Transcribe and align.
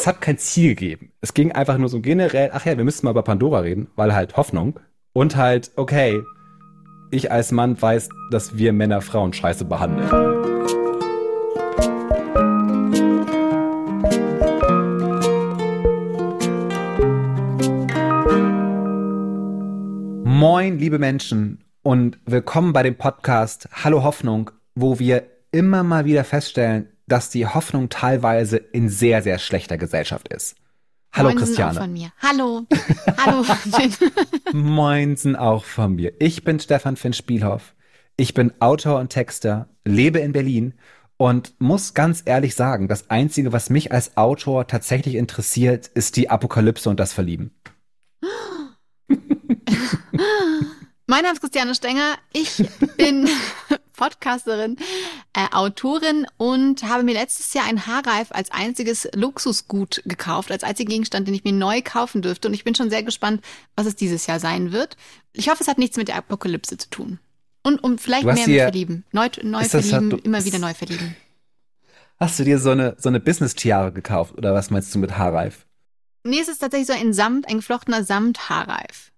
es 0.00 0.06
hat 0.06 0.22
kein 0.22 0.38
Ziel 0.38 0.70
gegeben. 0.70 1.12
Es 1.20 1.34
ging 1.34 1.52
einfach 1.52 1.76
nur 1.76 1.90
so 1.90 2.00
generell, 2.00 2.52
ach 2.54 2.64
ja, 2.64 2.74
wir 2.74 2.84
müssen 2.84 3.04
mal 3.04 3.10
über 3.10 3.22
Pandora 3.22 3.58
reden, 3.58 3.88
weil 3.96 4.14
halt 4.14 4.34
Hoffnung 4.38 4.80
und 5.12 5.36
halt, 5.36 5.72
okay, 5.76 6.22
ich 7.10 7.30
als 7.30 7.52
Mann 7.52 7.80
weiß, 7.80 8.08
dass 8.30 8.56
wir 8.56 8.72
Männer 8.72 9.02
Frauen 9.02 9.34
scheiße 9.34 9.66
behandeln. 9.66 10.08
Moin, 20.24 20.78
liebe 20.78 20.98
Menschen 20.98 21.62
und 21.82 22.18
willkommen 22.24 22.72
bei 22.72 22.82
dem 22.82 22.96
Podcast 22.96 23.68
Hallo 23.84 24.02
Hoffnung, 24.02 24.50
wo 24.74 24.98
wir 24.98 25.24
immer 25.52 25.82
mal 25.82 26.06
wieder 26.06 26.24
feststellen, 26.24 26.88
dass 27.10 27.28
die 27.28 27.46
Hoffnung 27.46 27.88
teilweise 27.88 28.56
in 28.56 28.88
sehr, 28.88 29.22
sehr 29.22 29.38
schlechter 29.38 29.76
Gesellschaft 29.76 30.28
ist. 30.28 30.56
Hallo 31.12 31.30
Moinsen 31.30 31.46
Christiane. 31.46 31.78
Auch 31.78 31.82
von 31.82 31.92
mir. 31.92 32.12
Hallo. 32.22 32.66
Hallo. 33.16 33.44
Moinsen 34.52 35.34
auch 35.34 35.64
von 35.64 35.96
mir. 35.96 36.12
Ich 36.20 36.44
bin 36.44 36.60
Stefan 36.60 36.96
Finn 36.96 37.12
Spielhoff. 37.12 37.74
Ich 38.16 38.32
bin 38.32 38.52
Autor 38.60 39.00
und 39.00 39.08
Texter, 39.08 39.68
lebe 39.84 40.20
in 40.20 40.32
Berlin 40.32 40.74
und 41.16 41.54
muss 41.58 41.94
ganz 41.94 42.22
ehrlich 42.24 42.54
sagen, 42.54 42.86
das 42.86 43.10
Einzige, 43.10 43.52
was 43.52 43.70
mich 43.70 43.90
als 43.90 44.16
Autor 44.16 44.68
tatsächlich 44.68 45.16
interessiert, 45.16 45.88
ist 45.88 46.16
die 46.16 46.30
Apokalypse 46.30 46.88
und 46.88 47.00
das 47.00 47.12
Verlieben. 47.12 47.50
Mein 51.06 51.22
Name 51.22 51.32
ist 51.32 51.40
Christiane 51.40 51.74
Stenger. 51.74 52.18
Ich 52.32 52.64
bin 52.96 53.28
Podcasterin, 54.00 54.76
äh, 55.34 55.46
Autorin 55.52 56.26
und 56.38 56.82
habe 56.84 57.02
mir 57.02 57.12
letztes 57.12 57.52
Jahr 57.52 57.66
ein 57.66 57.86
Haarreif 57.86 58.28
als 58.32 58.50
einziges 58.50 59.06
Luxusgut 59.14 60.02
gekauft, 60.06 60.50
als 60.50 60.64
einzigen 60.64 60.88
Gegenstand, 60.90 61.28
den 61.28 61.34
ich 61.34 61.44
mir 61.44 61.52
neu 61.52 61.82
kaufen 61.84 62.22
dürfte. 62.22 62.48
Und 62.48 62.54
ich 62.54 62.64
bin 62.64 62.74
schon 62.74 62.88
sehr 62.88 63.02
gespannt, 63.02 63.44
was 63.76 63.84
es 63.86 63.96
dieses 63.96 64.26
Jahr 64.26 64.40
sein 64.40 64.72
wird. 64.72 64.96
Ich 65.34 65.50
hoffe, 65.50 65.62
es 65.62 65.68
hat 65.68 65.76
nichts 65.78 65.98
mit 65.98 66.08
der 66.08 66.16
Apokalypse 66.16 66.78
zu 66.78 66.88
tun. 66.88 67.18
Und 67.62 67.84
um 67.84 67.98
vielleicht 67.98 68.24
mehr 68.24 68.34
mit 68.34 68.44
verlieben. 68.62 69.04
Neu, 69.12 69.28
neu 69.42 69.64
verlieben, 69.64 70.08
du- 70.10 70.16
immer 70.16 70.42
wieder 70.46 70.58
neu 70.58 70.72
verlieben. 70.72 71.14
Hast 72.18 72.38
du 72.38 72.44
dir 72.44 72.58
so 72.58 72.70
eine, 72.70 72.96
so 72.98 73.10
eine 73.10 73.20
Business-Tiare 73.20 73.92
gekauft 73.92 74.34
oder 74.38 74.54
was 74.54 74.70
meinst 74.70 74.94
du 74.94 74.98
mit 74.98 75.18
Haarreif? 75.18 75.66
Nee, 76.24 76.40
es 76.40 76.48
ist 76.48 76.58
tatsächlich 76.58 76.86
so 76.86 76.94
ein 76.94 77.12
Samt, 77.12 77.46
ein 77.48 77.56
geflochtener 77.56 78.02
Samthaarreif. 78.04 79.09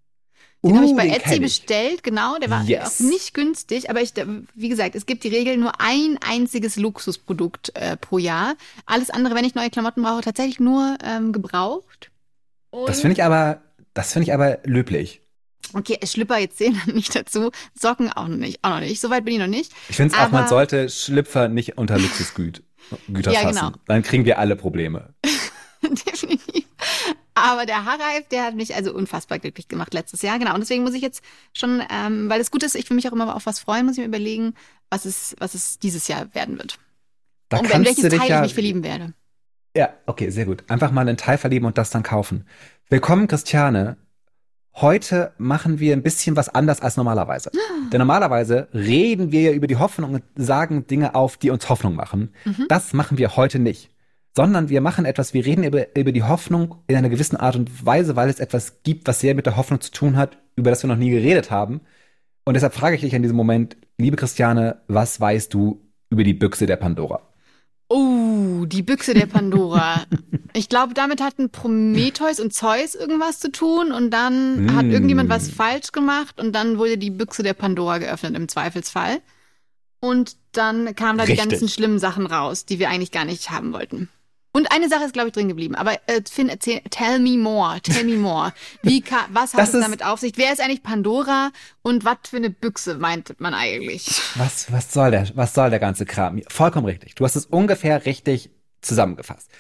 Den 0.64 0.76
habe 0.76 0.86
ich 0.86 0.94
bei 0.94 1.06
Uh, 1.08 1.10
den 1.10 1.20
Etsy 1.20 1.40
bestellt, 1.40 2.02
genau. 2.04 2.38
Der 2.38 2.48
war 2.50 2.62
Yes. 2.64 3.00
nicht 3.00 3.34
günstig, 3.34 3.90
aber 3.90 4.00
ich, 4.00 4.12
wie 4.54 4.68
gesagt, 4.68 4.94
es 4.94 5.06
gibt 5.06 5.24
die 5.24 5.28
Regel 5.28 5.56
nur 5.56 5.80
ein 5.80 6.18
einziges 6.24 6.76
Luxusprodukt 6.76 7.72
äh, 7.74 7.96
pro 7.96 8.18
Jahr. 8.18 8.54
Alles 8.86 9.10
andere, 9.10 9.34
wenn 9.34 9.44
ich 9.44 9.54
neue 9.56 9.70
Klamotten 9.70 10.02
brauche, 10.02 10.20
tatsächlich 10.22 10.60
nur 10.60 10.96
ähm, 11.04 11.32
gebraucht. 11.32 12.10
Und, 12.70 12.88
Das 12.88 13.00
finde 13.00 13.14
ich 13.14 13.24
aber, 13.24 13.60
das 13.92 14.12
finde 14.12 14.24
ich 14.28 14.32
aber 14.34 14.58
löblich. 14.64 15.20
Okay, 15.74 15.98
Schlüpper 16.04 16.38
jetzt 16.38 16.58
zählen 16.58 16.80
nicht 16.86 17.14
dazu, 17.14 17.50
Socken 17.78 18.12
auch 18.12 18.28
noch 18.28 18.36
nicht, 18.36 18.58
auch 18.62 18.70
noch 18.70 18.80
nicht. 18.80 19.00
Soweit 19.00 19.24
bin 19.24 19.34
ich 19.34 19.40
noch 19.40 19.46
nicht. 19.48 19.72
Ich 19.88 19.96
finde 19.96 20.14
es 20.14 20.20
auch, 20.20 20.30
man 20.30 20.46
sollte 20.48 20.88
Schlüpfer 20.88 21.48
nicht 21.48 21.76
unter 21.78 21.98
Luxusgüter 21.98 22.62
Güter 23.08 23.32
Ja, 23.32 23.40
fassen. 23.40 23.58
genau. 23.58 23.72
Dann 23.86 24.02
kriegen 24.02 24.24
wir 24.24 24.38
alle 24.38 24.54
Probleme. 24.56 25.14
Definitiv. 25.82 26.61
Aber 27.34 27.64
der 27.64 27.84
Haarreif, 27.84 28.28
der 28.30 28.44
hat 28.44 28.54
mich 28.54 28.74
also 28.74 28.92
unfassbar 28.94 29.38
glücklich 29.38 29.68
gemacht 29.68 29.94
letztes 29.94 30.22
Jahr. 30.22 30.38
Genau. 30.38 30.54
Und 30.54 30.60
deswegen 30.60 30.82
muss 30.82 30.94
ich 30.94 31.02
jetzt 31.02 31.22
schon, 31.54 31.82
ähm, 31.90 32.28
weil 32.28 32.40
es 32.40 32.50
gut 32.50 32.62
ist, 32.62 32.74
ich 32.74 32.88
will 32.90 32.96
mich 32.96 33.08
auch 33.08 33.12
immer 33.12 33.34
auf 33.34 33.46
was 33.46 33.58
freuen, 33.58 33.86
muss 33.86 33.96
ich 33.96 34.00
mir 34.00 34.08
überlegen, 34.08 34.54
was 34.90 35.06
es, 35.06 35.34
was 35.38 35.54
es 35.54 35.78
dieses 35.78 36.08
Jahr 36.08 36.34
werden 36.34 36.58
wird. 36.58 36.78
Da 37.48 37.58
und 37.58 37.70
in 37.70 37.84
welches 37.84 38.02
du 38.02 38.08
dich 38.10 38.18
Teil 38.18 38.28
ja, 38.28 38.36
ich 38.38 38.42
mich 38.42 38.54
verlieben 38.54 38.84
werde. 38.84 39.14
Ja, 39.74 39.94
okay, 40.06 40.28
sehr 40.30 40.44
gut. 40.44 40.64
Einfach 40.68 40.90
mal 40.90 41.00
einen 41.02 41.16
Teil 41.16 41.38
verlieben 41.38 41.66
und 41.66 41.78
das 41.78 41.90
dann 41.90 42.02
kaufen. 42.02 42.46
Willkommen, 42.90 43.26
Christiane. 43.26 43.96
Heute 44.74 45.32
machen 45.38 45.80
wir 45.80 45.94
ein 45.94 46.02
bisschen 46.02 46.36
was 46.36 46.48
anders 46.50 46.80
als 46.80 46.96
normalerweise. 46.96 47.50
Denn 47.92 47.98
normalerweise 47.98 48.68
reden 48.74 49.32
wir 49.32 49.40
ja 49.42 49.52
über 49.52 49.66
die 49.66 49.76
Hoffnung 49.76 50.14
und 50.14 50.24
sagen 50.34 50.86
Dinge 50.86 51.14
auf, 51.14 51.36
die 51.38 51.50
uns 51.50 51.68
Hoffnung 51.68 51.94
machen. 51.94 52.34
Mhm. 52.44 52.66
Das 52.68 52.92
machen 52.92 53.16
wir 53.16 53.36
heute 53.36 53.58
nicht. 53.58 53.90
Sondern 54.34 54.68
wir 54.70 54.80
machen 54.80 55.04
etwas, 55.04 55.34
wir 55.34 55.44
reden 55.44 55.62
über, 55.64 55.94
über 55.96 56.10
die 56.12 56.22
Hoffnung 56.22 56.76
in 56.86 56.96
einer 56.96 57.10
gewissen 57.10 57.36
Art 57.36 57.54
und 57.56 57.84
Weise, 57.84 58.16
weil 58.16 58.30
es 58.30 58.40
etwas 58.40 58.82
gibt, 58.82 59.06
was 59.06 59.20
sehr 59.20 59.34
mit 59.34 59.44
der 59.46 59.56
Hoffnung 59.56 59.80
zu 59.82 59.90
tun 59.90 60.16
hat, 60.16 60.38
über 60.56 60.70
das 60.70 60.82
wir 60.82 60.88
noch 60.88 60.96
nie 60.96 61.10
geredet 61.10 61.50
haben. 61.50 61.82
Und 62.44 62.54
deshalb 62.54 62.74
frage 62.74 62.96
ich 62.96 63.02
dich 63.02 63.12
in 63.12 63.22
diesem 63.22 63.36
Moment, 63.36 63.76
liebe 63.98 64.16
Christiane, 64.16 64.80
was 64.88 65.20
weißt 65.20 65.52
du 65.52 65.82
über 66.08 66.24
die 66.24 66.32
Büchse 66.34 66.64
der 66.66 66.76
Pandora? 66.76 67.20
Oh, 67.88 68.64
die 68.64 68.80
Büchse 68.82 69.12
der 69.12 69.26
Pandora. 69.36 70.02
ich 70.54 70.70
glaube, 70.70 70.94
damit 70.94 71.20
hatten 71.20 71.50
Prometheus 71.50 72.40
und 72.40 72.54
Zeus 72.54 72.94
irgendwas 72.94 73.38
zu 73.38 73.52
tun 73.52 73.92
und 73.92 74.10
dann 74.10 74.74
hat 74.74 74.86
Mm. 74.86 74.90
irgendjemand 74.92 75.28
was 75.28 75.50
falsch 75.50 75.92
gemacht 75.92 76.40
und 76.40 76.52
dann 76.54 76.78
wurde 76.78 76.96
die 76.96 77.10
Büchse 77.10 77.42
der 77.42 77.52
Pandora 77.54 77.98
geöffnet 77.98 78.34
im 78.34 78.48
Zweifelsfall. 78.48 79.20
Und 80.00 80.36
dann 80.52 80.96
kamen 80.96 81.18
da 81.18 81.26
die 81.26 81.32
Richtig. 81.32 81.50
ganzen 81.50 81.68
schlimmen 81.68 81.98
Sachen 81.98 82.26
raus, 82.26 82.64
die 82.64 82.78
wir 82.78 82.88
eigentlich 82.88 83.12
gar 83.12 83.24
nicht 83.26 83.50
haben 83.50 83.72
wollten. 83.72 84.08
Und 84.54 84.70
eine 84.70 84.88
Sache 84.90 85.04
ist, 85.04 85.14
glaube 85.14 85.28
ich, 85.28 85.34
drin 85.34 85.48
geblieben. 85.48 85.74
Aber 85.74 85.94
äh, 86.06 86.20
Finn, 86.30 86.50
erzähl, 86.50 86.82
tell 86.90 87.18
me 87.18 87.38
more, 87.38 87.80
tell 87.80 88.04
me 88.04 88.16
more. 88.16 88.52
Wie 88.82 89.00
ka 89.00 89.26
was 89.32 89.54
hat 89.54 89.64
es 89.64 89.72
damit 89.72 90.04
auf 90.04 90.20
sich? 90.20 90.34
Wer 90.36 90.52
ist 90.52 90.60
eigentlich 90.60 90.82
Pandora 90.82 91.50
und 91.80 92.04
was 92.04 92.18
für 92.28 92.36
eine 92.36 92.50
Büchse 92.50 92.96
meint 92.96 93.40
man 93.40 93.54
eigentlich? 93.54 94.20
Was, 94.34 94.70
was 94.70 94.92
soll 94.92 95.10
der, 95.10 95.26
was 95.34 95.54
soll 95.54 95.70
der 95.70 95.78
ganze 95.78 96.04
Kram? 96.04 96.42
Vollkommen 96.48 96.86
richtig. 96.86 97.14
Du 97.14 97.24
hast 97.24 97.34
es 97.34 97.46
ungefähr 97.46 98.04
richtig 98.04 98.50
zusammengefasst. 98.82 99.50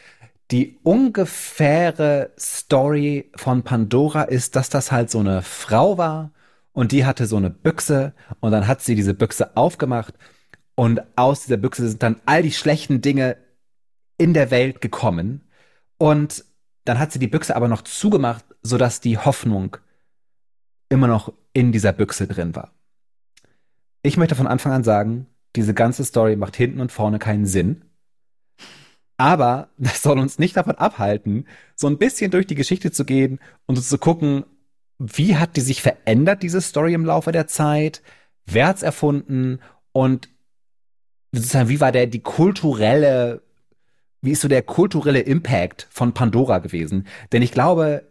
Die 0.50 0.78
ungefähre 0.82 2.32
Story 2.38 3.30
von 3.34 3.62
Pandora 3.62 4.24
ist, 4.24 4.56
dass 4.56 4.68
das 4.68 4.92
halt 4.92 5.10
so 5.10 5.20
eine 5.20 5.40
Frau 5.40 5.96
war 5.96 6.32
und 6.74 6.92
die 6.92 7.06
hatte 7.06 7.26
so 7.26 7.38
eine 7.38 7.48
Büchse 7.48 8.12
und 8.40 8.52
dann 8.52 8.66
hat 8.66 8.82
sie 8.82 8.94
diese 8.94 9.14
Büchse 9.14 9.56
aufgemacht 9.56 10.14
und 10.74 11.00
aus 11.16 11.44
dieser 11.44 11.56
Büchse 11.56 11.88
sind 11.88 12.02
dann 12.02 12.20
all 12.26 12.42
die 12.42 12.52
schlechten 12.52 13.00
Dinge 13.00 13.36
in 14.22 14.34
der 14.34 14.52
Welt 14.52 14.80
gekommen 14.80 15.42
und 15.98 16.44
dann 16.84 17.00
hat 17.00 17.10
sie 17.10 17.18
die 17.18 17.26
Büchse 17.26 17.56
aber 17.56 17.66
noch 17.66 17.82
zugemacht, 17.82 18.44
sodass 18.62 19.00
die 19.00 19.18
Hoffnung 19.18 19.76
immer 20.88 21.08
noch 21.08 21.32
in 21.52 21.72
dieser 21.72 21.92
Büchse 21.92 22.28
drin 22.28 22.54
war. 22.54 22.72
Ich 24.02 24.16
möchte 24.16 24.36
von 24.36 24.46
Anfang 24.46 24.70
an 24.70 24.84
sagen, 24.84 25.26
diese 25.56 25.74
ganze 25.74 26.04
Story 26.04 26.36
macht 26.36 26.54
hinten 26.54 26.80
und 26.80 26.92
vorne 26.92 27.18
keinen 27.18 27.46
Sinn. 27.46 27.84
Aber 29.16 29.70
das 29.76 30.02
soll 30.02 30.20
uns 30.20 30.38
nicht 30.38 30.56
davon 30.56 30.76
abhalten, 30.76 31.48
so 31.74 31.88
ein 31.88 31.98
bisschen 31.98 32.30
durch 32.30 32.46
die 32.46 32.54
Geschichte 32.54 32.92
zu 32.92 33.04
gehen 33.04 33.40
und 33.66 33.82
zu 33.82 33.98
gucken, 33.98 34.44
wie 34.98 35.36
hat 35.36 35.56
die 35.56 35.62
sich 35.62 35.82
verändert, 35.82 36.44
diese 36.44 36.60
Story 36.60 36.94
im 36.94 37.04
Laufe 37.04 37.32
der 37.32 37.48
Zeit? 37.48 38.02
Wer 38.46 38.68
hat's 38.68 38.84
erfunden? 38.84 39.58
Und 39.90 40.28
sozusagen, 41.32 41.68
wie 41.68 41.80
war 41.80 41.90
der, 41.90 42.06
die 42.06 42.20
kulturelle, 42.20 43.42
wie 44.22 44.30
ist 44.30 44.40
so 44.40 44.48
der 44.48 44.62
kulturelle 44.62 45.20
Impact 45.20 45.88
von 45.90 46.12
Pandora 46.12 46.58
gewesen? 46.58 47.06
Denn 47.32 47.42
ich 47.42 47.52
glaube, 47.52 48.04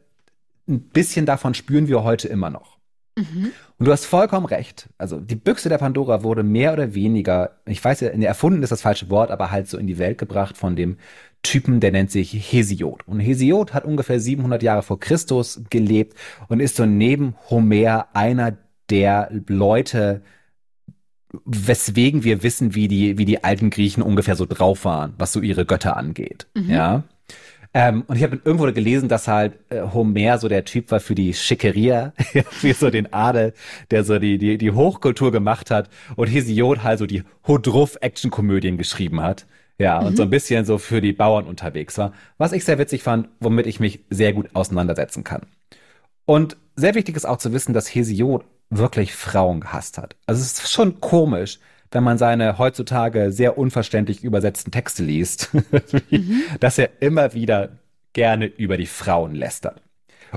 ein 0.67 0.81
bisschen 0.81 1.25
davon 1.25 1.53
spüren 1.53 1.87
wir 1.87 2.03
heute 2.03 2.27
immer 2.27 2.49
noch. 2.49 2.77
Mhm. 3.17 3.51
Und 3.77 3.85
du 3.85 3.91
hast 3.91 4.05
vollkommen 4.05 4.45
recht. 4.45 4.89
Also 4.97 5.19
die 5.19 5.35
Büchse 5.35 5.69
der 5.69 5.77
Pandora 5.77 6.23
wurde 6.23 6.43
mehr 6.43 6.73
oder 6.73 6.93
weniger, 6.93 7.57
ich 7.65 7.83
weiß 7.83 8.01
ja, 8.01 8.09
erfunden 8.09 8.63
ist 8.63 8.71
das 8.71 8.81
falsche 8.81 9.09
Wort, 9.09 9.31
aber 9.31 9.51
halt 9.51 9.67
so 9.67 9.77
in 9.77 9.87
die 9.87 9.97
Welt 9.97 10.17
gebracht 10.17 10.57
von 10.57 10.75
dem 10.75 10.97
Typen, 11.43 11.79
der 11.79 11.91
nennt 11.91 12.11
sich 12.11 12.33
Hesiod. 12.33 13.07
Und 13.07 13.19
Hesiod 13.19 13.73
hat 13.73 13.85
ungefähr 13.85 14.19
700 14.19 14.61
Jahre 14.61 14.83
vor 14.83 14.99
Christus 14.99 15.61
gelebt 15.69 16.15
und 16.47 16.59
ist 16.59 16.75
so 16.75 16.85
neben 16.85 17.35
Homer 17.49 18.07
einer 18.13 18.57
der 18.89 19.29
Leute, 19.47 20.21
weswegen 21.45 22.23
wir 22.23 22.43
wissen, 22.43 22.75
wie 22.75 22.87
die, 22.87 23.17
wie 23.17 23.25
die 23.25 23.43
alten 23.43 23.69
Griechen 23.69 24.03
ungefähr 24.03 24.35
so 24.35 24.45
drauf 24.45 24.85
waren, 24.85 25.13
was 25.17 25.33
so 25.33 25.41
ihre 25.41 25.65
Götter 25.65 25.97
angeht. 25.97 26.47
Mhm. 26.53 26.69
Ja. 26.69 27.03
Ähm, 27.73 28.03
und 28.07 28.17
ich 28.17 28.23
habe 28.23 28.41
irgendwo 28.43 28.65
gelesen, 28.73 29.07
dass 29.07 29.29
halt 29.29 29.53
äh, 29.69 29.81
Homer 29.81 30.37
so 30.37 30.49
der 30.49 30.65
Typ 30.65 30.91
war 30.91 30.99
für 30.99 31.15
die 31.15 31.33
Schickeria, 31.33 32.13
für 32.49 32.73
so 32.73 32.89
den 32.89 33.13
Adel, 33.13 33.53
der 33.91 34.03
so 34.03 34.19
die, 34.19 34.37
die, 34.37 34.57
die 34.57 34.71
Hochkultur 34.71 35.31
gemacht 35.31 35.71
hat 35.71 35.89
und 36.17 36.27
Hesiod 36.27 36.83
halt 36.83 36.99
so 36.99 37.05
die 37.05 37.23
Hodruff-Action-Komödien 37.47 38.77
geschrieben 38.77 39.21
hat. 39.21 39.45
Ja, 39.77 39.99
und 39.99 40.15
so 40.15 40.21
ein 40.21 40.29
bisschen 40.29 40.63
so 40.63 40.77
für 40.77 41.01
die 41.01 41.13
Bauern 41.13 41.45
unterwegs 41.45 41.97
war. 41.97 42.13
Was 42.37 42.51
ich 42.51 42.65
sehr 42.65 42.77
witzig 42.77 43.01
fand, 43.01 43.29
womit 43.39 43.65
ich 43.65 43.79
mich 43.79 44.01
sehr 44.11 44.31
gut 44.31 44.49
auseinandersetzen 44.53 45.23
kann. 45.23 45.47
Und 46.25 46.55
sehr 46.75 46.93
wichtig 46.93 47.15
ist 47.15 47.25
auch 47.25 47.37
zu 47.37 47.51
wissen, 47.51 47.73
dass 47.73 47.87
Hesiod 47.87 48.45
wirklich 48.71 49.13
Frauen 49.13 49.59
gehasst 49.59 49.99
hat. 49.99 50.15
Also 50.25 50.41
es 50.41 50.53
ist 50.53 50.71
schon 50.71 50.99
komisch, 50.99 51.59
wenn 51.91 52.03
man 52.03 52.17
seine 52.17 52.57
heutzutage 52.57 53.31
sehr 53.31 53.57
unverständlich 53.57 54.23
übersetzten 54.23 54.71
Texte 54.71 55.03
liest, 55.03 55.51
dass 56.59 56.77
er 56.77 57.01
immer 57.01 57.33
wieder 57.33 57.77
gerne 58.13 58.45
über 58.45 58.77
die 58.77 58.87
Frauen 58.87 59.35
lästert. 59.35 59.81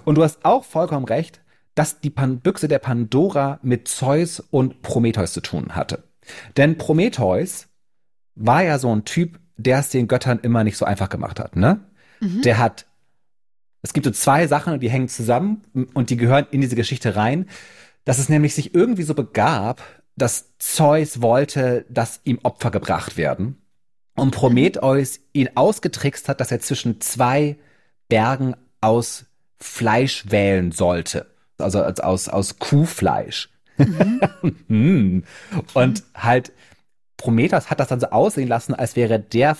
Und 0.05 0.17
du 0.17 0.25
hast 0.25 0.45
auch 0.45 0.65
vollkommen 0.65 1.07
recht, 1.07 1.41
dass 1.77 2.01
die 2.01 2.11
Pan 2.11 2.41
Büchse 2.41 2.69
der 2.69 2.81
Pandora 2.81 3.61
mit 3.63 3.89
Zeus 3.89 4.41
und 4.41 4.83
Prometheus 4.83 5.33
zu 5.33 5.41
tun 5.41 5.75
hatte. 5.75 6.05
Denn 6.57 6.77
Prometheus 6.77 7.69
war 8.35 8.63
ja 8.65 8.79
so 8.79 8.95
ein 8.95 9.05
Typ, 9.05 9.39
der 9.57 9.79
es 9.79 9.91
den 9.91 10.09
Göttern 10.09 10.41
immer 10.41 10.65
nicht 10.65 10.77
so 10.77 10.85
einfach 10.85 11.09
gemacht 11.09 11.39
hat, 11.39 11.57
ne? 11.57 11.81
Mhm. 12.21 12.43
Der 12.43 12.59
hat, 12.59 12.87
es 13.83 13.93
gibt 13.93 14.05
so 14.05 14.11
zwei 14.11 14.47
Sachen, 14.47 14.81
die 14.81 14.91
hängen 14.91 15.09
zusammen 15.09 15.63
und 15.95 16.11
die 16.11 16.17
gehören 16.17 16.47
in 16.51 16.61
diese 16.61 16.77
Geschichte 16.77 17.15
rein, 17.15 17.47
dass 18.05 18.19
es 18.19 18.29
nämlich 18.29 18.55
sich 18.55 18.75
irgendwie 18.75 19.03
so 19.03 19.15
begab, 19.15 19.83
dass 20.17 20.57
Zeus 20.59 21.23
wollte, 21.23 21.85
dass 21.89 22.21
ihm 22.25 22.39
Opfer 22.43 22.71
gebracht 22.71 23.17
werden. 23.17 23.61
Und 24.17 24.31
Prometheus 24.31 25.21
ihn 25.33 25.51
ausgetrickst 25.55 26.29
hat, 26.29 26.41
dass 26.41 26.53
er 26.53 26.61
zwischen 26.61 27.01
zwei 27.01 27.57
Bergen 28.09 28.55
aus 28.81 29.25
Fleisch 29.59 30.31
wählen 30.31 30.71
sollte. 30.71 31.27
Also 31.59 31.83
aus, 31.83 32.29
aus 32.29 32.59
Kuhfleisch. 32.59 33.49
Mhm. 34.69 35.25
und 35.75 36.05
halt, 36.15 36.53
Prometheus 37.17 37.71
hat 37.71 37.81
das 37.81 37.89
dann 37.89 38.01
so 38.01 38.09
aussehen 38.09 38.49
lassen, 38.49 38.75
als 38.75 38.95
wäre 38.95 39.19
der 39.19 39.57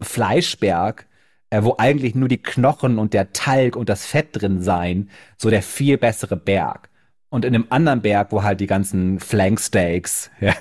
Fleischberg, 0.00 1.06
äh, 1.50 1.62
wo 1.62 1.74
eigentlich 1.78 2.14
nur 2.14 2.28
die 2.28 2.42
Knochen 2.42 2.98
und 2.98 3.12
der 3.12 3.32
Talg 3.32 3.76
und 3.76 3.88
das 3.88 4.06
Fett 4.06 4.28
drin 4.32 4.62
seien, 4.62 5.10
so 5.36 5.50
der 5.50 5.62
viel 5.62 5.98
bessere 5.98 6.36
Berg. 6.36 6.89
Und 7.32 7.44
in 7.44 7.54
einem 7.54 7.66
anderen 7.70 8.02
Berg, 8.02 8.32
wo 8.32 8.42
halt 8.42 8.58
die 8.58 8.66
ganzen 8.66 9.20
Flanksteaks 9.20 10.32
ja, 10.40 10.52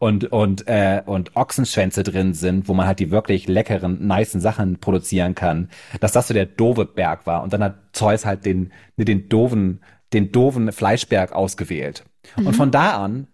und, 0.00 0.24
und, 0.32 0.66
äh, 0.66 1.02
und 1.06 1.36
Ochsenschwänze 1.36 2.02
drin 2.02 2.34
sind, 2.34 2.68
wo 2.68 2.74
man 2.74 2.86
halt 2.86 2.98
die 2.98 3.12
wirklich 3.12 3.46
leckeren, 3.46 4.04
nicen 4.04 4.40
Sachen 4.40 4.80
produzieren 4.80 5.36
kann, 5.36 5.68
dass 6.00 6.10
das 6.10 6.26
so 6.26 6.34
der 6.34 6.46
doofe 6.46 6.84
Berg 6.84 7.26
war. 7.26 7.44
Und 7.44 7.52
dann 7.52 7.62
hat 7.62 7.76
Zeus 7.92 8.26
halt 8.26 8.44
den, 8.44 8.72
den 8.96 9.28
doofen, 9.28 9.84
den 10.12 10.32
doofen 10.32 10.72
Fleischberg 10.72 11.32
ausgewählt. 11.32 12.04
Mhm. 12.36 12.48
Und 12.48 12.56
von 12.56 12.72
da 12.72 13.02
an, 13.02 13.28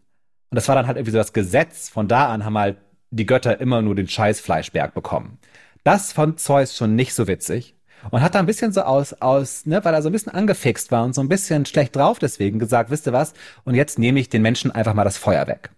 und 0.51 0.56
das 0.56 0.69
war 0.69 0.75
dann 0.75 0.87
halt 0.87 0.99
irgendwie 0.99 1.13
so 1.13 1.19
das 1.19 1.33
Gesetz, 1.33 1.89
von 1.89 2.09
da 2.09 2.29
an 2.29 2.45
haben 2.45 2.59
halt 2.59 2.77
die 3.11 3.27
Götter 3.27 3.59
immer 3.59 3.81
nur 3.81 3.95
den 3.95 4.06
scheiß 4.06 4.41
Fleischberg 4.41 4.93
bekommen. 4.93 5.39
Das 5.83 6.13
fand 6.13 6.41
Zeus 6.41 6.77
schon 6.77 6.95
nicht 6.95 7.15
so 7.15 7.27
witzig 7.27 7.75
und 8.11 8.23
hat 8.23 8.35
da 8.35 8.38
ein 8.38 8.47
bisschen 8.47 8.73
so 8.73 8.82
aus, 8.82 9.12
aus, 9.14 9.67
ne, 9.67 9.85
weil 9.85 9.94
er 9.94 10.02
so 10.02 10.08
ein 10.08 10.12
bisschen 10.12 10.32
angefixt 10.32 10.91
war 10.91 11.05
und 11.05 11.14
so 11.14 11.20
ein 11.20 11.29
bisschen 11.29 11.67
schlecht 11.67 11.97
drauf 11.97 12.19
deswegen 12.19 12.58
gesagt, 12.58 12.91
wisst 12.91 13.06
ihr 13.06 13.12
was? 13.12 13.35
Und 13.64 13.75
jetzt 13.75 13.99
nehme 13.99 14.20
ich 14.20 14.29
den 14.29 14.43
Menschen 14.43 14.70
einfach 14.70 14.94
mal 14.94 15.05
das 15.05 15.19
Feuer 15.19 15.47
weg. 15.47 15.70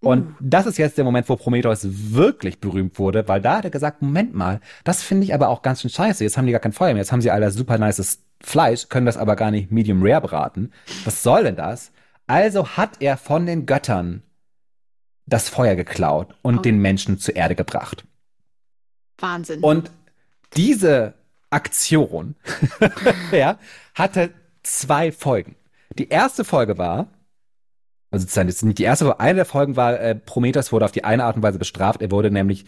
Und 0.00 0.28
uh. 0.28 0.34
das 0.40 0.66
ist 0.66 0.78
jetzt 0.78 0.96
der 0.96 1.04
Moment, 1.04 1.28
wo 1.28 1.36
Prometheus 1.36 1.80
wirklich 1.84 2.60
berühmt 2.60 2.98
wurde, 2.98 3.28
weil 3.28 3.40
da 3.40 3.58
hat 3.58 3.64
er 3.64 3.70
gesagt, 3.70 4.02
Moment 4.02 4.34
mal, 4.34 4.60
das 4.84 5.02
finde 5.02 5.24
ich 5.24 5.34
aber 5.34 5.48
auch 5.48 5.62
ganz 5.62 5.82
schön 5.82 5.90
scheiße. 5.90 6.24
Jetzt 6.24 6.36
haben 6.36 6.46
die 6.46 6.52
gar 6.52 6.60
kein 6.60 6.72
Feuer 6.72 6.94
mehr. 6.94 7.02
Jetzt 7.02 7.12
haben 7.12 7.20
sie 7.20 7.30
alle 7.30 7.50
super 7.50 7.78
nices 7.78 8.20
Fleisch, 8.42 8.88
können 8.88 9.06
das 9.06 9.18
aber 9.18 9.36
gar 9.36 9.50
nicht 9.50 9.70
medium 9.70 10.00
rare 10.02 10.22
braten. 10.22 10.72
Was 11.04 11.22
soll 11.22 11.44
denn 11.44 11.56
das? 11.56 11.92
Also 12.26 12.68
hat 12.68 13.00
er 13.00 13.18
von 13.18 13.44
den 13.44 13.66
Göttern 13.66 14.22
das 15.26 15.48
Feuer 15.48 15.74
geklaut 15.74 16.34
und 16.42 16.58
oh. 16.58 16.62
den 16.62 16.80
Menschen 16.80 17.18
zur 17.18 17.36
Erde 17.36 17.54
gebracht. 17.54 18.04
Wahnsinn. 19.18 19.60
Und 19.60 19.90
diese 20.56 21.14
Aktion 21.50 22.36
ja, 23.32 23.58
hatte 23.94 24.30
zwei 24.62 25.12
Folgen. 25.12 25.56
Die 25.98 26.08
erste 26.08 26.44
Folge 26.44 26.78
war, 26.78 27.08
also 28.10 28.26
jetzt 28.40 28.62
nicht 28.62 28.78
die 28.78 28.84
erste, 28.84 29.04
aber 29.04 29.20
eine 29.20 29.36
der 29.36 29.44
Folgen 29.44 29.76
war, 29.76 29.98
äh, 30.00 30.14
Prometheus 30.14 30.72
wurde 30.72 30.84
auf 30.84 30.92
die 30.92 31.04
eine 31.04 31.24
Art 31.24 31.36
und 31.36 31.42
Weise 31.42 31.58
bestraft. 31.58 32.02
Er 32.02 32.10
wurde 32.10 32.30
nämlich 32.30 32.64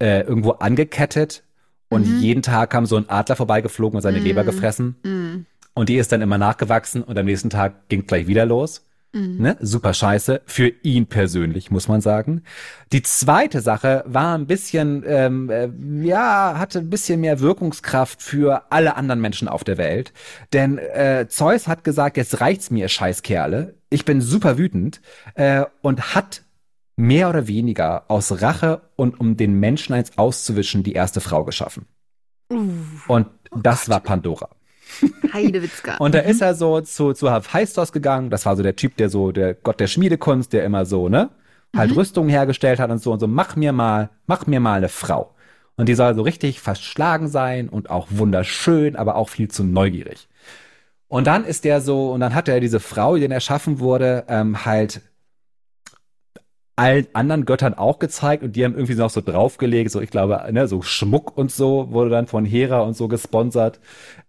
äh, 0.00 0.20
irgendwo 0.22 0.52
angekettet 0.52 1.44
und 1.88 2.06
mhm. 2.06 2.18
jeden 2.20 2.42
Tag 2.42 2.70
kam 2.70 2.86
so 2.86 2.96
ein 2.96 3.08
Adler 3.08 3.36
vorbeigeflogen 3.36 3.96
und 3.96 4.02
seine 4.02 4.18
mhm. 4.18 4.24
Leber 4.24 4.44
gefressen. 4.44 4.96
Mhm. 5.02 5.46
Und 5.74 5.88
die 5.88 5.96
ist 5.96 6.12
dann 6.12 6.20
immer 6.20 6.38
nachgewachsen 6.38 7.02
und 7.02 7.18
am 7.18 7.24
nächsten 7.24 7.50
Tag 7.50 7.88
ging 7.88 8.06
gleich 8.06 8.26
wieder 8.26 8.44
los. 8.44 8.84
Mhm. 9.12 9.36
Ne? 9.40 9.56
Super 9.60 9.92
scheiße. 9.94 10.42
Für 10.46 10.68
ihn 10.68 11.06
persönlich, 11.06 11.70
muss 11.70 11.88
man 11.88 12.00
sagen. 12.00 12.42
Die 12.92 13.02
zweite 13.02 13.60
Sache 13.60 14.04
war 14.06 14.36
ein 14.36 14.46
bisschen, 14.46 15.04
ähm, 15.06 15.50
äh, 15.50 15.68
ja, 16.06 16.54
hatte 16.58 16.78
ein 16.78 16.90
bisschen 16.90 17.20
mehr 17.20 17.40
Wirkungskraft 17.40 18.22
für 18.22 18.70
alle 18.70 18.96
anderen 18.96 19.20
Menschen 19.20 19.48
auf 19.48 19.64
der 19.64 19.78
Welt. 19.78 20.12
Denn 20.52 20.78
äh, 20.78 21.26
Zeus 21.28 21.68
hat 21.68 21.84
gesagt, 21.84 22.16
jetzt 22.16 22.40
reicht's 22.40 22.70
mir, 22.70 22.88
Scheißkerle. 22.88 23.74
Ich 23.90 24.04
bin 24.04 24.20
super 24.20 24.58
wütend. 24.58 25.00
Äh, 25.34 25.64
und 25.82 26.14
hat 26.14 26.42
mehr 26.96 27.28
oder 27.28 27.46
weniger 27.48 28.04
aus 28.08 28.42
Rache 28.42 28.82
und 28.96 29.18
um 29.18 29.36
den 29.36 29.58
Menschen 29.58 29.94
eins 29.94 30.16
auszuwischen, 30.18 30.82
die 30.82 30.92
erste 30.92 31.20
Frau 31.20 31.44
geschaffen. 31.44 31.86
Uh, 32.50 32.70
und 33.08 33.28
das 33.54 33.88
oh 33.88 33.92
war 33.92 34.00
Pandora. 34.00 34.48
Heidewitzka. 35.32 35.96
und 35.98 36.14
da 36.14 36.20
ist 36.20 36.42
er 36.42 36.54
so 36.54 36.80
zu, 36.80 37.12
zu 37.12 37.32
Hephaistos 37.32 37.92
gegangen. 37.92 38.30
Das 38.30 38.46
war 38.46 38.56
so 38.56 38.62
der 38.62 38.76
Typ, 38.76 38.96
der 38.96 39.08
so, 39.08 39.32
der 39.32 39.54
Gott 39.54 39.80
der 39.80 39.86
Schmiedekunst, 39.86 40.52
der 40.52 40.64
immer 40.64 40.86
so, 40.86 41.08
ne? 41.08 41.30
Halt 41.76 41.90
mhm. 41.90 41.96
Rüstungen 41.96 42.30
hergestellt 42.30 42.78
hat 42.78 42.90
und 42.90 42.98
so 42.98 43.12
und 43.12 43.20
so, 43.20 43.26
mach 43.26 43.56
mir 43.56 43.72
mal, 43.72 44.10
mach 44.26 44.46
mir 44.46 44.60
mal 44.60 44.74
eine 44.74 44.88
Frau. 44.88 45.34
Und 45.76 45.88
die 45.88 45.94
soll 45.94 46.14
so 46.14 46.22
richtig 46.22 46.60
verschlagen 46.60 47.28
sein 47.28 47.68
und 47.68 47.88
auch 47.90 48.08
wunderschön, 48.10 48.94
aber 48.94 49.16
auch 49.16 49.30
viel 49.30 49.48
zu 49.48 49.64
neugierig. 49.64 50.28
Und 51.08 51.26
dann 51.26 51.44
ist 51.44 51.64
der 51.64 51.80
so, 51.80 52.12
und 52.12 52.20
dann 52.20 52.34
hat 52.34 52.48
er 52.48 52.60
diese 52.60 52.80
Frau, 52.80 53.16
die 53.16 53.26
erschaffen 53.26 53.80
wurde, 53.80 54.24
ähm, 54.28 54.64
halt 54.64 55.02
allen 56.76 57.06
anderen 57.12 57.44
Göttern 57.44 57.74
auch 57.74 57.98
gezeigt 57.98 58.42
und 58.42 58.56
die 58.56 58.64
haben 58.64 58.74
irgendwie 58.74 58.94
noch 58.94 59.10
so 59.10 59.20
draufgelegt, 59.20 59.90
so 59.90 60.00
ich 60.00 60.10
glaube, 60.10 60.42
ne, 60.52 60.66
so 60.68 60.82
Schmuck 60.82 61.36
und 61.36 61.52
so 61.52 61.92
wurde 61.92 62.10
dann 62.10 62.26
von 62.26 62.44
Hera 62.44 62.80
und 62.80 62.96
so 62.96 63.08
gesponsert. 63.08 63.80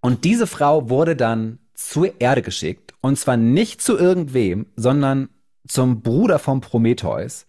Und 0.01 0.25
diese 0.25 0.47
Frau 0.47 0.89
wurde 0.89 1.15
dann 1.15 1.59
zur 1.73 2.19
Erde 2.19 2.41
geschickt 2.41 2.93
und 3.01 3.17
zwar 3.17 3.37
nicht 3.37 3.81
zu 3.81 3.97
irgendwem, 3.97 4.67
sondern 4.75 5.29
zum 5.67 6.01
Bruder 6.01 6.39
von 6.39 6.61
Prometheus. 6.61 7.45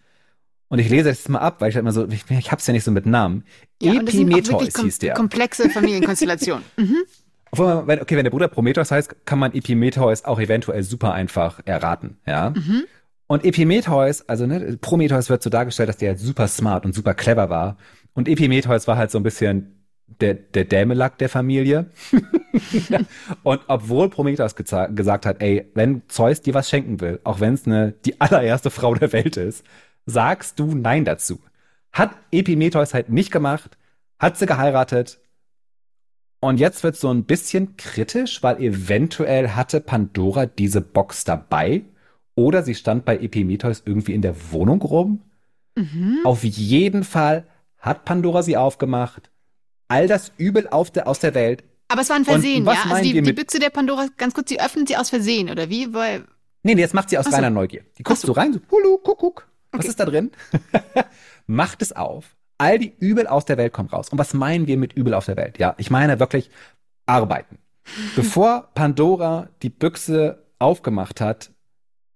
Und 0.67 0.79
ich 0.79 0.89
lese 0.89 1.09
das 1.09 1.29
mal 1.29 1.39
ab, 1.39 1.61
weil 1.61 1.69
ich 1.69 1.75
halt 1.75 1.83
immer 1.83 1.91
so, 1.91 2.07
ich, 2.07 2.29
ich 2.29 2.51
hab's 2.51 2.65
ja 2.65 2.73
nicht 2.73 2.83
so 2.83 2.91
mit 2.91 3.05
Namen. 3.05 3.43
Ja, 3.81 3.93
Epimetheus 3.93 4.77
hieß 4.77 4.99
der. 4.99 5.13
Komplexe 5.13 5.69
Familienkonstellation. 5.69 6.61
mhm. 6.77 6.97
Obwohl, 7.51 7.87
wenn, 7.87 8.01
okay, 8.01 8.17
wenn 8.17 8.23
der 8.23 8.31
Bruder 8.31 8.47
Prometheus 8.47 8.91
heißt, 8.91 9.25
kann 9.25 9.39
man 9.39 9.53
Epimetheus 9.53 10.25
auch 10.25 10.39
eventuell 10.39 10.83
super 10.83 11.13
einfach 11.13 11.61
erraten, 11.65 12.17
ja. 12.25 12.49
Mhm. 12.49 12.83
Und 13.27 13.43
Epimetheus, 13.43 14.27
also 14.29 14.45
ne, 14.45 14.77
Prometheus 14.79 15.29
wird 15.29 15.41
so 15.41 15.49
dargestellt, 15.49 15.89
dass 15.89 15.97
der 15.97 16.09
halt 16.09 16.19
super 16.19 16.47
smart 16.47 16.85
und 16.85 16.93
super 16.93 17.13
clever 17.13 17.49
war. 17.49 17.77
Und 18.13 18.27
Epimetheus 18.27 18.87
war 18.87 18.97
halt 18.97 19.11
so 19.11 19.19
ein 19.19 19.23
bisschen 19.23 19.85
der, 20.07 20.35
der 20.35 20.65
Dämelack 20.65 21.17
der 21.17 21.29
Familie. 21.29 21.89
und 23.43 23.61
obwohl 23.67 24.09
Prometheus 24.09 24.55
gesagt 24.55 25.25
hat, 25.25 25.41
ey, 25.41 25.71
wenn 25.73 26.03
Zeus 26.07 26.41
dir 26.41 26.53
was 26.53 26.69
schenken 26.69 27.01
will, 27.01 27.19
auch 27.23 27.39
wenn 27.39 27.55
es 27.55 27.65
ne, 27.65 27.95
die 28.05 28.21
allererste 28.21 28.69
Frau 28.69 28.93
der 28.93 29.11
Welt 29.11 29.37
ist, 29.37 29.65
sagst 30.05 30.59
du 30.59 30.75
Nein 30.75 31.03
dazu. 31.03 31.39
Hat 31.91 32.11
Epimetheus 32.31 32.93
halt 32.93 33.09
nicht 33.09 33.31
gemacht, 33.31 33.77
hat 34.19 34.37
sie 34.37 34.45
geheiratet. 34.45 35.19
Und 36.41 36.59
jetzt 36.59 36.83
wird 36.83 36.95
so 36.95 37.09
ein 37.09 37.23
bisschen 37.23 37.75
kritisch, 37.75 38.43
weil 38.43 38.61
eventuell 38.61 39.49
hatte 39.49 39.81
Pandora 39.81 40.45
diese 40.45 40.81
Box 40.81 41.23
dabei 41.23 41.85
oder 42.35 42.63
sie 42.63 42.75
stand 42.75 43.05
bei 43.05 43.17
Epimetheus 43.17 43.83
irgendwie 43.85 44.13
in 44.13 44.21
der 44.21 44.35
Wohnung 44.51 44.81
rum. 44.81 45.21
Mhm. 45.75 46.19
Auf 46.23 46.43
jeden 46.43 47.03
Fall 47.03 47.47
hat 47.77 48.05
Pandora 48.05 48.43
sie 48.43 48.57
aufgemacht. 48.57 49.31
All 49.87 50.07
das 50.07 50.31
Übel 50.37 50.67
auf 50.67 50.91
der, 50.91 51.07
aus 51.07 51.19
der 51.19 51.33
Welt. 51.33 51.63
Aber 51.87 52.01
es 52.01 52.09
war 52.09 52.15
ein 52.15 52.25
Versehen, 52.25 52.65
ja? 52.65 52.85
Also 52.89 53.03
die, 53.03 53.21
die 53.21 53.33
Büchse 53.33 53.59
der 53.59 53.69
Pandora, 53.69 54.07
ganz 54.17 54.33
kurz, 54.33 54.49
sie 54.49 54.59
öffnet 54.59 54.87
sie 54.87 54.97
aus 54.97 55.09
Versehen, 55.09 55.49
oder 55.49 55.69
wie? 55.69 55.93
Weil 55.93 56.25
nee, 56.63 56.73
nee, 56.73 56.81
jetzt 56.81 56.93
macht 56.93 57.09
sie 57.09 57.17
aus 57.17 57.31
reiner 57.31 57.51
Neugier. 57.51 57.83
Die 57.97 58.03
guckst 58.03 58.23
so. 58.23 58.27
du 58.27 58.33
rein, 58.33 58.53
so, 58.53 58.59
hulu, 58.71 58.97
kuckuck. 58.97 59.47
Was 59.71 59.79
okay. 59.79 59.87
ist 59.89 59.99
da 59.99 60.05
drin? 60.05 60.31
Macht 61.47 61.81
es 61.81 61.95
auf. 61.95 62.35
All 62.57 62.79
die 62.79 62.93
Übel 62.99 63.27
aus 63.27 63.45
der 63.45 63.57
Welt 63.57 63.73
kommen 63.73 63.89
raus. 63.89 64.09
Und 64.09 64.17
was 64.17 64.33
meinen 64.33 64.65
wir 64.65 64.77
mit 64.77 64.93
Übel 64.93 65.13
auf 65.13 65.25
der 65.25 65.35
Welt? 65.35 65.59
Ja, 65.59 65.75
ich 65.77 65.91
meine 65.91 66.19
wirklich 66.19 66.49
arbeiten. 67.05 67.59
Bevor 68.15 68.69
Pandora 68.73 69.49
die 69.61 69.69
Büchse 69.69 70.45
aufgemacht 70.57 71.21
hat, 71.21 71.51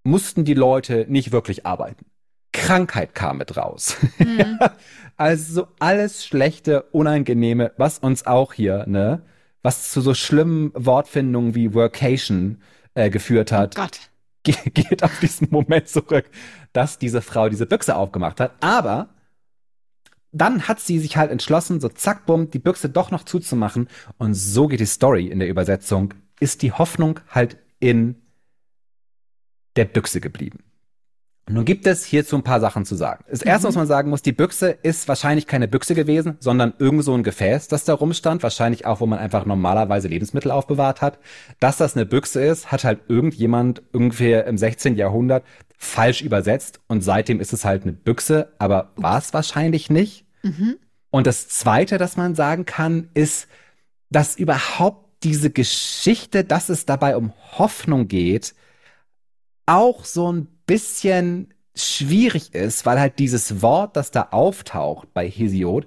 mussten 0.04 0.46
die 0.46 0.54
Leute 0.54 1.06
nicht 1.10 1.32
wirklich 1.32 1.66
arbeiten. 1.66 2.06
Krankheit 2.52 3.14
kam 3.16 3.38
mit 3.38 3.58
raus. 3.58 3.98
Mhm. 4.18 4.60
also 5.18 5.54
so 5.54 5.68
alles 5.80 6.26
Schlechte, 6.26 6.84
Unangenehme, 6.92 7.72
was 7.78 8.00
uns 8.00 8.26
auch 8.26 8.54
hier, 8.54 8.86
ne, 8.88 9.22
was 9.62 9.92
zu 9.92 10.02
so 10.02 10.14
schlimmen 10.14 10.72
Wortfindungen 10.74 11.56
wie 11.56 11.74
Workation 11.74 12.62
äh, 12.96 13.10
geführt 13.10 13.52
hat. 13.52 13.78
Oh 13.78 13.82
Gott. 13.82 14.00
geht 14.44 15.04
auf 15.04 15.20
diesen 15.20 15.50
Moment 15.52 15.88
zurück, 15.90 16.30
dass 16.74 16.98
diese 16.98 17.22
Frau 17.22 17.50
diese 17.50 17.66
Büchse 17.66 17.96
aufgemacht 17.96 18.40
hat. 18.40 18.54
Aber 18.62 19.10
dann 20.32 20.68
hat 20.68 20.80
sie 20.80 21.00
sich 21.00 21.18
halt 21.18 21.32
entschlossen, 21.32 21.80
so 21.80 21.90
zack, 21.90 22.26
bumm, 22.26 22.50
die 22.50 22.60
Büchse 22.60 22.90
doch 22.90 23.12
noch 23.12 23.24
zuzumachen. 23.24 23.90
Und 24.18 24.34
so 24.34 24.68
geht 24.68 24.80
die 24.80 24.86
Story 24.86 25.28
in 25.28 25.40
der 25.40 25.50
Übersetzung. 25.50 26.14
Ist 26.40 26.62
die 26.62 26.72
Hoffnung 26.72 27.20
halt 27.30 27.58
in 27.80 28.16
der 29.80 29.86
Büchse 29.86 30.20
geblieben. 30.20 30.60
Nun 31.48 31.66
gibt 31.66 31.88
es 31.88 32.04
hierzu 32.06 32.36
ein 32.36 32.44
paar 32.44 32.60
Sachen 32.60 32.86
zu 32.86 32.96
sagen. 32.96 33.24
Das 33.30 33.42
erste, 33.42 33.66
mhm. 33.66 33.70
was 33.70 33.76
man 33.76 33.88
sagen 33.88 34.10
muss, 34.12 34.22
die 34.22 34.34
Büchse 34.34 34.70
ist 34.70 35.08
wahrscheinlich 35.08 35.48
keine 35.48 35.70
Büchse 35.70 35.96
gewesen, 35.96 36.36
sondern 36.42 36.74
irgend 36.78 37.06
so 37.06 37.16
ein 37.16 37.24
Gefäß, 37.24 37.70
das 37.70 37.86
da 37.86 37.94
rumstand. 37.94 38.44
Wahrscheinlich 38.44 38.86
auch, 38.86 39.00
wo 39.00 39.08
man 39.08 39.18
einfach 39.18 39.46
normalerweise 39.46 40.10
Lebensmittel 40.10 40.52
aufbewahrt 40.52 41.02
hat. 41.02 41.18
Dass 41.60 41.78
das 41.78 41.96
eine 41.96 42.06
Büchse 42.06 42.46
ist, 42.46 42.72
hat 42.72 42.84
halt 42.84 43.00
irgendjemand 43.08 43.82
ungefähr 43.94 44.46
im 44.46 44.60
16. 44.60 44.96
Jahrhundert 44.96 45.44
falsch 45.78 46.22
übersetzt 46.22 46.82
und 46.88 47.02
seitdem 47.02 47.40
ist 47.40 47.54
es 47.54 47.64
halt 47.64 47.84
eine 47.84 47.94
Büchse, 47.94 48.54
aber 48.60 48.92
war 48.98 49.18
es 49.18 49.34
wahrscheinlich 49.34 49.90
nicht. 49.90 50.26
Mhm. 50.44 50.76
Und 51.10 51.26
das 51.26 51.48
zweite, 51.48 51.98
das 51.98 52.18
man 52.18 52.36
sagen 52.36 52.66
kann, 52.66 53.10
ist, 53.14 53.48
dass 54.12 54.36
überhaupt 54.36 55.24
diese 55.24 55.50
Geschichte, 55.50 56.44
dass 56.44 56.70
es 56.70 56.86
dabei 56.86 57.16
um 57.16 57.34
Hoffnung 57.58 58.08
geht, 58.08 58.54
auch 59.70 60.04
so 60.04 60.32
ein 60.32 60.48
bisschen 60.66 61.54
schwierig 61.76 62.54
ist, 62.54 62.86
weil 62.86 63.00
halt 63.00 63.20
dieses 63.20 63.62
Wort, 63.62 63.96
das 63.96 64.12
da 64.12 64.30
auftaucht 64.32 65.14
bei 65.14 65.30
Hesiod, 65.30 65.86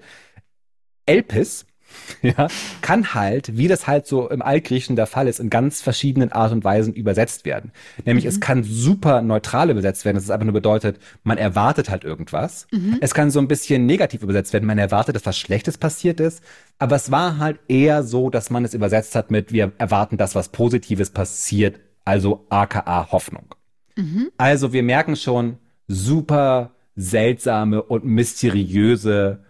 Elpis, 1.05 1.67
ja, 2.23 2.47
kann 2.81 3.13
halt, 3.13 3.59
wie 3.59 3.69
das 3.69 3.87
halt 3.87 4.07
so 4.07 4.31
im 4.31 4.41
Altgriechen 4.41 4.97
der 4.97 5.07
Fall 5.07 5.29
ist, 5.29 5.41
in 5.41 5.51
ganz 5.51 5.83
verschiedenen 5.83 6.33
Art 6.33 6.53
und 6.53 6.65
Weisen 6.65 6.95
übersetzt 6.95 7.45
werden. 7.45 7.73
Nämlich 8.07 8.25
mhm. 8.25 8.29
es 8.31 8.41
kann 8.41 8.63
super 8.63 9.21
neutral 9.21 9.69
übersetzt 9.69 10.05
werden, 10.07 10.17
das 10.17 10.25
ist 10.25 10.31
einfach 10.31 10.47
nur 10.47 10.55
bedeutet, 10.55 10.99
man 11.23 11.37
erwartet 11.37 11.91
halt 11.91 12.05
irgendwas. 12.05 12.69
Mhm. 12.71 12.99
Es 13.03 13.13
kann 13.13 13.31
so 13.31 13.41
ein 13.41 13.49
bisschen 13.49 13.85
negativ 13.85 14.23
übersetzt 14.23 14.53
werden, 14.55 14.65
man 14.65 14.79
erwartet, 14.79 15.17
dass 15.17 15.27
was 15.27 15.37
Schlechtes 15.37 15.77
passiert 15.77 16.21
ist. 16.21 16.43
Aber 16.79 16.97
es 16.97 17.11
war 17.11 17.39
halt 17.39 17.59
eher 17.69 18.05
so, 18.05 18.31
dass 18.31 18.49
man 18.49 18.65
es 18.65 18.75
übersetzt 18.75 19.15
hat 19.17 19.31
mit, 19.31 19.53
wir 19.53 19.73
erwarten, 19.77 20.17
dass 20.17 20.35
was 20.35 20.49
Positives 20.49 21.11
passiert, 21.11 21.81
also 22.05 22.47
aka 22.49 23.13
Hoffnung. 23.13 23.55
Mhm. 23.97 24.31
Also 24.37 24.73
wir 24.73 24.83
merken 24.83 25.17
schon, 25.17 25.59
super 25.89 26.75
seltsame 26.97 27.83
und 27.83 28.05
mysteriöse 28.05 29.45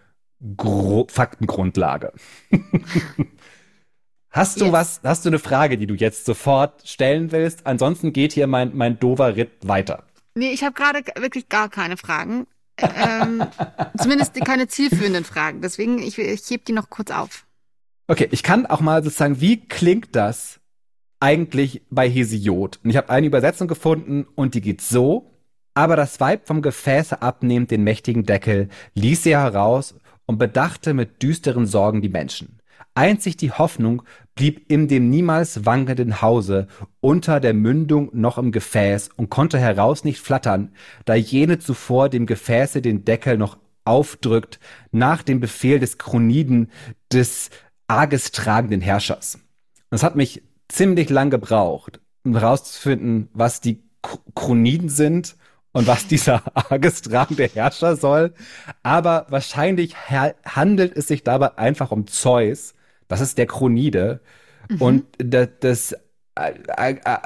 Gro 0.57 1.07
Faktengrundlage. 1.09 2.11
hast 4.29 4.59
du 4.59 4.65
yes. 4.65 4.73
was, 4.73 5.01
hast 5.03 5.25
du 5.25 5.29
eine 5.29 5.39
Frage, 5.39 5.77
die 5.77 5.87
du 5.87 5.95
jetzt 5.95 6.25
sofort 6.25 6.87
stellen 6.87 7.31
willst? 7.31 7.65
Ansonsten 7.65 8.13
geht 8.13 8.33
hier 8.33 8.47
mein, 8.47 8.75
mein 8.75 8.99
dover 8.99 9.35
Ritt 9.35 9.51
weiter. 9.63 10.03
Nee, 10.35 10.51
ich 10.51 10.63
habe 10.63 10.73
gerade 10.73 11.03
wirklich 11.19 11.49
gar 11.49 11.69
keine 11.69 11.97
Fragen. 11.97 12.47
ähm, 12.77 13.43
zumindest 13.97 14.33
keine 14.43 14.67
zielführenden 14.67 15.23
Fragen. 15.23 15.61
Deswegen, 15.61 15.99
ich, 15.99 16.17
ich 16.17 16.49
heb 16.49 16.65
die 16.65 16.73
noch 16.73 16.89
kurz 16.89 17.11
auf. 17.11 17.45
Okay, 18.07 18.27
ich 18.31 18.43
kann 18.43 18.65
auch 18.65 18.81
mal 18.81 19.03
sozusagen, 19.03 19.39
wie 19.39 19.65
klingt 19.65 20.15
das 20.15 20.59
eigentlich 21.23 21.83
bei 21.89 22.09
Hesiod? 22.09 22.81
Und 22.83 22.89
ich 22.89 22.97
habe 22.97 23.09
eine 23.09 23.27
Übersetzung 23.27 23.69
gefunden 23.69 24.27
und 24.35 24.55
die 24.55 24.61
geht 24.61 24.81
so. 24.81 25.31
Aber 25.73 25.95
das 25.95 26.19
Weib 26.19 26.45
vom 26.45 26.61
Gefäße 26.61 27.21
abnehmend 27.21 27.71
den 27.71 27.85
mächtigen 27.85 28.25
Deckel 28.25 28.67
ließ 28.93 29.23
sie 29.23 29.37
heraus 29.37 29.95
und 30.25 30.37
bedachte 30.37 30.93
mit 30.93 31.23
düsteren 31.23 31.65
Sorgen 31.65 32.01
die 32.01 32.09
Menschen. 32.09 32.59
Einzig 32.93 33.37
die 33.37 33.51
Hoffnung 33.51 34.03
blieb 34.35 34.69
in 34.69 34.89
dem 34.89 35.09
niemals 35.09 35.65
wankenden 35.65 36.21
Hause 36.21 36.67
unter 36.99 37.39
der 37.39 37.53
Mündung 37.53 38.09
noch 38.11 38.37
im 38.37 38.51
Gefäß 38.51 39.09
und 39.15 39.29
konnte 39.29 39.57
heraus 39.57 40.03
nicht 40.03 40.19
flattern, 40.19 40.73
da 41.05 41.15
jene 41.15 41.57
zuvor 41.57 42.09
dem 42.09 42.25
Gefäße 42.25 42.81
den 42.81 43.05
Deckel 43.05 43.37
noch 43.37 43.57
aufdrückt, 43.85 44.59
nach 44.91 45.23
dem 45.23 45.39
Befehl 45.39 45.79
des 45.79 45.97
Chroniden 45.97 46.69
des 47.11 47.49
arges 47.87 48.31
tragenden 48.31 48.81
Herrschers. 48.81 49.39
Das 49.89 50.03
hat 50.03 50.15
mich 50.15 50.43
ziemlich 50.73 51.09
lang 51.09 51.29
gebraucht, 51.29 51.99
um 52.25 52.35
herauszufinden, 52.37 53.29
was 53.33 53.61
die 53.61 53.83
Chroniden 54.35 54.89
sind 54.89 55.35
und 55.71 55.87
was 55.87 56.07
dieser 56.07 56.41
argestragende 56.71 57.47
Herrscher 57.47 57.95
soll. 57.95 58.33
Aber 58.81 59.27
wahrscheinlich 59.29 59.95
handelt 60.09 60.95
es 60.97 61.07
sich 61.07 61.23
dabei 61.23 61.57
einfach 61.57 61.91
um 61.91 62.07
Zeus. 62.07 62.73
Das 63.07 63.21
ist 63.21 63.37
der 63.37 63.45
Chronide. 63.45 64.21
Mhm. 64.69 64.81
Und 64.81 65.05
das, 65.19 65.49
das, 65.59 65.95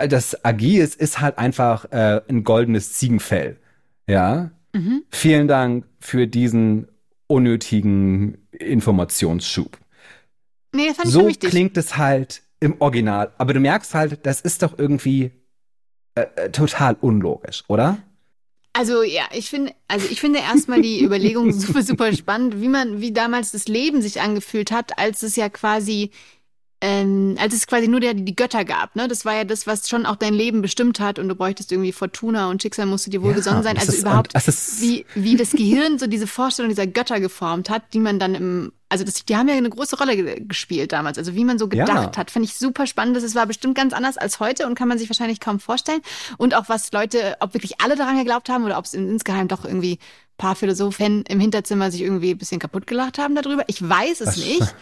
das 0.09 0.45
Agies 0.45 0.95
ist 0.95 1.21
halt 1.21 1.37
einfach 1.37 1.85
äh, 1.91 2.21
ein 2.27 2.43
goldenes 2.43 2.93
Ziegenfell. 2.93 3.57
Ja. 4.07 4.51
Mhm. 4.73 5.03
Vielen 5.09 5.47
Dank 5.47 5.85
für 5.99 6.27
diesen 6.27 6.87
unnötigen 7.27 8.37
Informationsschub. 8.51 9.77
Nee, 10.73 10.91
so 11.05 11.27
klingt 11.27 11.77
es 11.77 11.97
halt 11.97 12.41
im 12.59 12.75
Original. 12.79 13.31
Aber 13.37 13.53
du 13.53 13.59
merkst 13.59 13.93
halt, 13.93 14.25
das 14.25 14.41
ist 14.41 14.63
doch 14.63 14.77
irgendwie 14.77 15.31
äh, 16.15 16.25
äh 16.35 16.51
total 16.51 16.97
unlogisch, 16.99 17.63
oder? 17.67 17.99
Also 18.73 19.01
ja, 19.01 19.23
ich 19.31 19.49
finde, 19.49 19.73
also 19.87 20.07
ich 20.07 20.21
finde 20.21 20.39
erstmal 20.39 20.81
die 20.81 21.03
Überlegung 21.03 21.51
super, 21.51 21.81
super 21.81 22.13
spannend, 22.13 22.61
wie 22.61 22.67
man, 22.67 23.01
wie 23.01 23.11
damals 23.11 23.51
das 23.51 23.67
Leben 23.67 24.01
sich 24.01 24.21
angefühlt 24.21 24.71
hat, 24.71 24.99
als 24.99 25.23
es 25.23 25.35
ja 25.35 25.49
quasi, 25.49 26.11
ähm, 26.79 27.35
als 27.39 27.55
es 27.55 27.65
quasi 27.65 27.87
nur 27.87 27.99
der, 27.99 28.13
die 28.13 28.35
Götter 28.35 28.63
gab. 28.63 28.95
Ne? 28.95 29.07
Das 29.07 29.25
war 29.25 29.35
ja 29.35 29.43
das, 29.43 29.65
was 29.65 29.89
schon 29.89 30.05
auch 30.05 30.15
dein 30.15 30.33
Leben 30.33 30.61
bestimmt 30.61 30.99
hat 30.99 31.17
und 31.17 31.27
du 31.27 31.35
bräuchtest 31.35 31.71
irgendwie 31.71 31.91
Fortuna 31.91 32.49
und 32.49 32.61
Schicksal 32.61 32.85
musste 32.85 33.09
dir 33.09 33.23
wohlgesonnen 33.23 33.63
ja, 33.63 33.63
sein. 33.63 33.77
Also 33.77 33.97
überhaupt, 33.97 34.33
wie, 34.79 35.05
wie 35.15 35.35
das 35.35 35.51
Gehirn 35.51 35.97
so 35.97 36.05
diese 36.05 36.27
Vorstellung 36.27 36.69
dieser 36.69 36.85
Götter 36.85 37.19
geformt 37.19 37.69
hat, 37.69 37.93
die 37.93 37.99
man 37.99 38.19
dann 38.19 38.35
im 38.35 38.71
also 38.89 39.03
das, 39.03 39.25
die 39.25 39.35
haben 39.35 39.49
ja 39.49 39.55
eine 39.55 39.69
große 39.69 39.97
Rolle 39.97 40.41
gespielt 40.41 40.93
damals. 40.93 41.17
Also 41.17 41.35
wie 41.35 41.43
man 41.43 41.59
so 41.59 41.67
gedacht 41.67 42.15
ja. 42.15 42.17
hat, 42.17 42.31
finde 42.31 42.47
ich 42.47 42.55
super 42.55 42.87
spannend. 42.87 43.17
Das 43.17 43.35
war 43.35 43.45
bestimmt 43.45 43.75
ganz 43.75 43.91
anders 43.91 44.17
als 44.17 44.39
heute 44.39 44.65
und 44.65 44.75
kann 44.75 44.87
man 44.87 44.97
sich 44.97 45.09
wahrscheinlich 45.09 45.41
kaum 45.41 45.59
vorstellen. 45.59 45.99
Und 46.37 46.55
auch 46.55 46.69
was 46.69 46.93
Leute, 46.93 47.35
ob 47.41 47.53
wirklich 47.53 47.81
alle 47.81 47.97
daran 47.97 48.17
geglaubt 48.17 48.47
haben 48.47 48.63
oder 48.63 48.77
ob 48.77 48.85
es 48.85 48.93
insgeheim 48.93 49.49
doch 49.49 49.65
irgendwie 49.65 49.99
paar 50.37 50.55
Philosophen 50.55 51.23
im 51.23 51.39
Hinterzimmer 51.39 51.91
sich 51.91 52.01
irgendwie 52.01 52.31
ein 52.31 52.37
bisschen 52.37 52.59
kaputt 52.59 52.87
gelacht 52.87 53.17
haben 53.17 53.35
darüber. 53.35 53.63
Ich 53.67 53.87
weiß 53.87 54.21
es 54.21 54.37
nicht. 54.37 54.75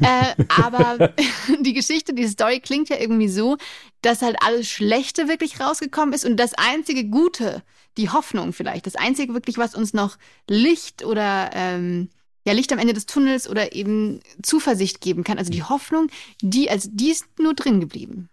äh, 0.00 0.44
aber 0.48 1.12
die 1.60 1.72
Geschichte, 1.72 2.14
die 2.14 2.28
Story 2.28 2.60
klingt 2.60 2.88
ja 2.88 2.98
irgendwie 2.98 3.28
so, 3.28 3.56
dass 4.02 4.22
halt 4.22 4.36
alles 4.40 4.68
Schlechte 4.68 5.28
wirklich 5.28 5.60
rausgekommen 5.60 6.14
ist 6.14 6.24
und 6.24 6.36
das 6.36 6.54
einzige 6.54 7.04
Gute, 7.04 7.62
die 7.96 8.10
Hoffnung 8.10 8.52
vielleicht, 8.52 8.86
das 8.86 8.96
einzige 8.96 9.34
wirklich, 9.34 9.58
was 9.58 9.74
uns 9.74 9.92
noch 9.92 10.16
Licht 10.48 11.04
oder 11.04 11.50
ähm, 11.54 12.08
ja, 12.46 12.52
Licht 12.52 12.72
am 12.72 12.78
Ende 12.78 12.94
des 12.94 13.06
Tunnels 13.06 13.48
oder 13.48 13.74
eben 13.74 14.20
Zuversicht 14.42 15.00
geben 15.00 15.24
kann. 15.24 15.38
Also 15.38 15.50
die 15.50 15.62
Hoffnung, 15.62 16.08
die, 16.40 16.70
also 16.70 16.88
die 16.92 17.10
ist 17.10 17.26
nur 17.38 17.54
drin 17.54 17.80
geblieben. 17.80 18.28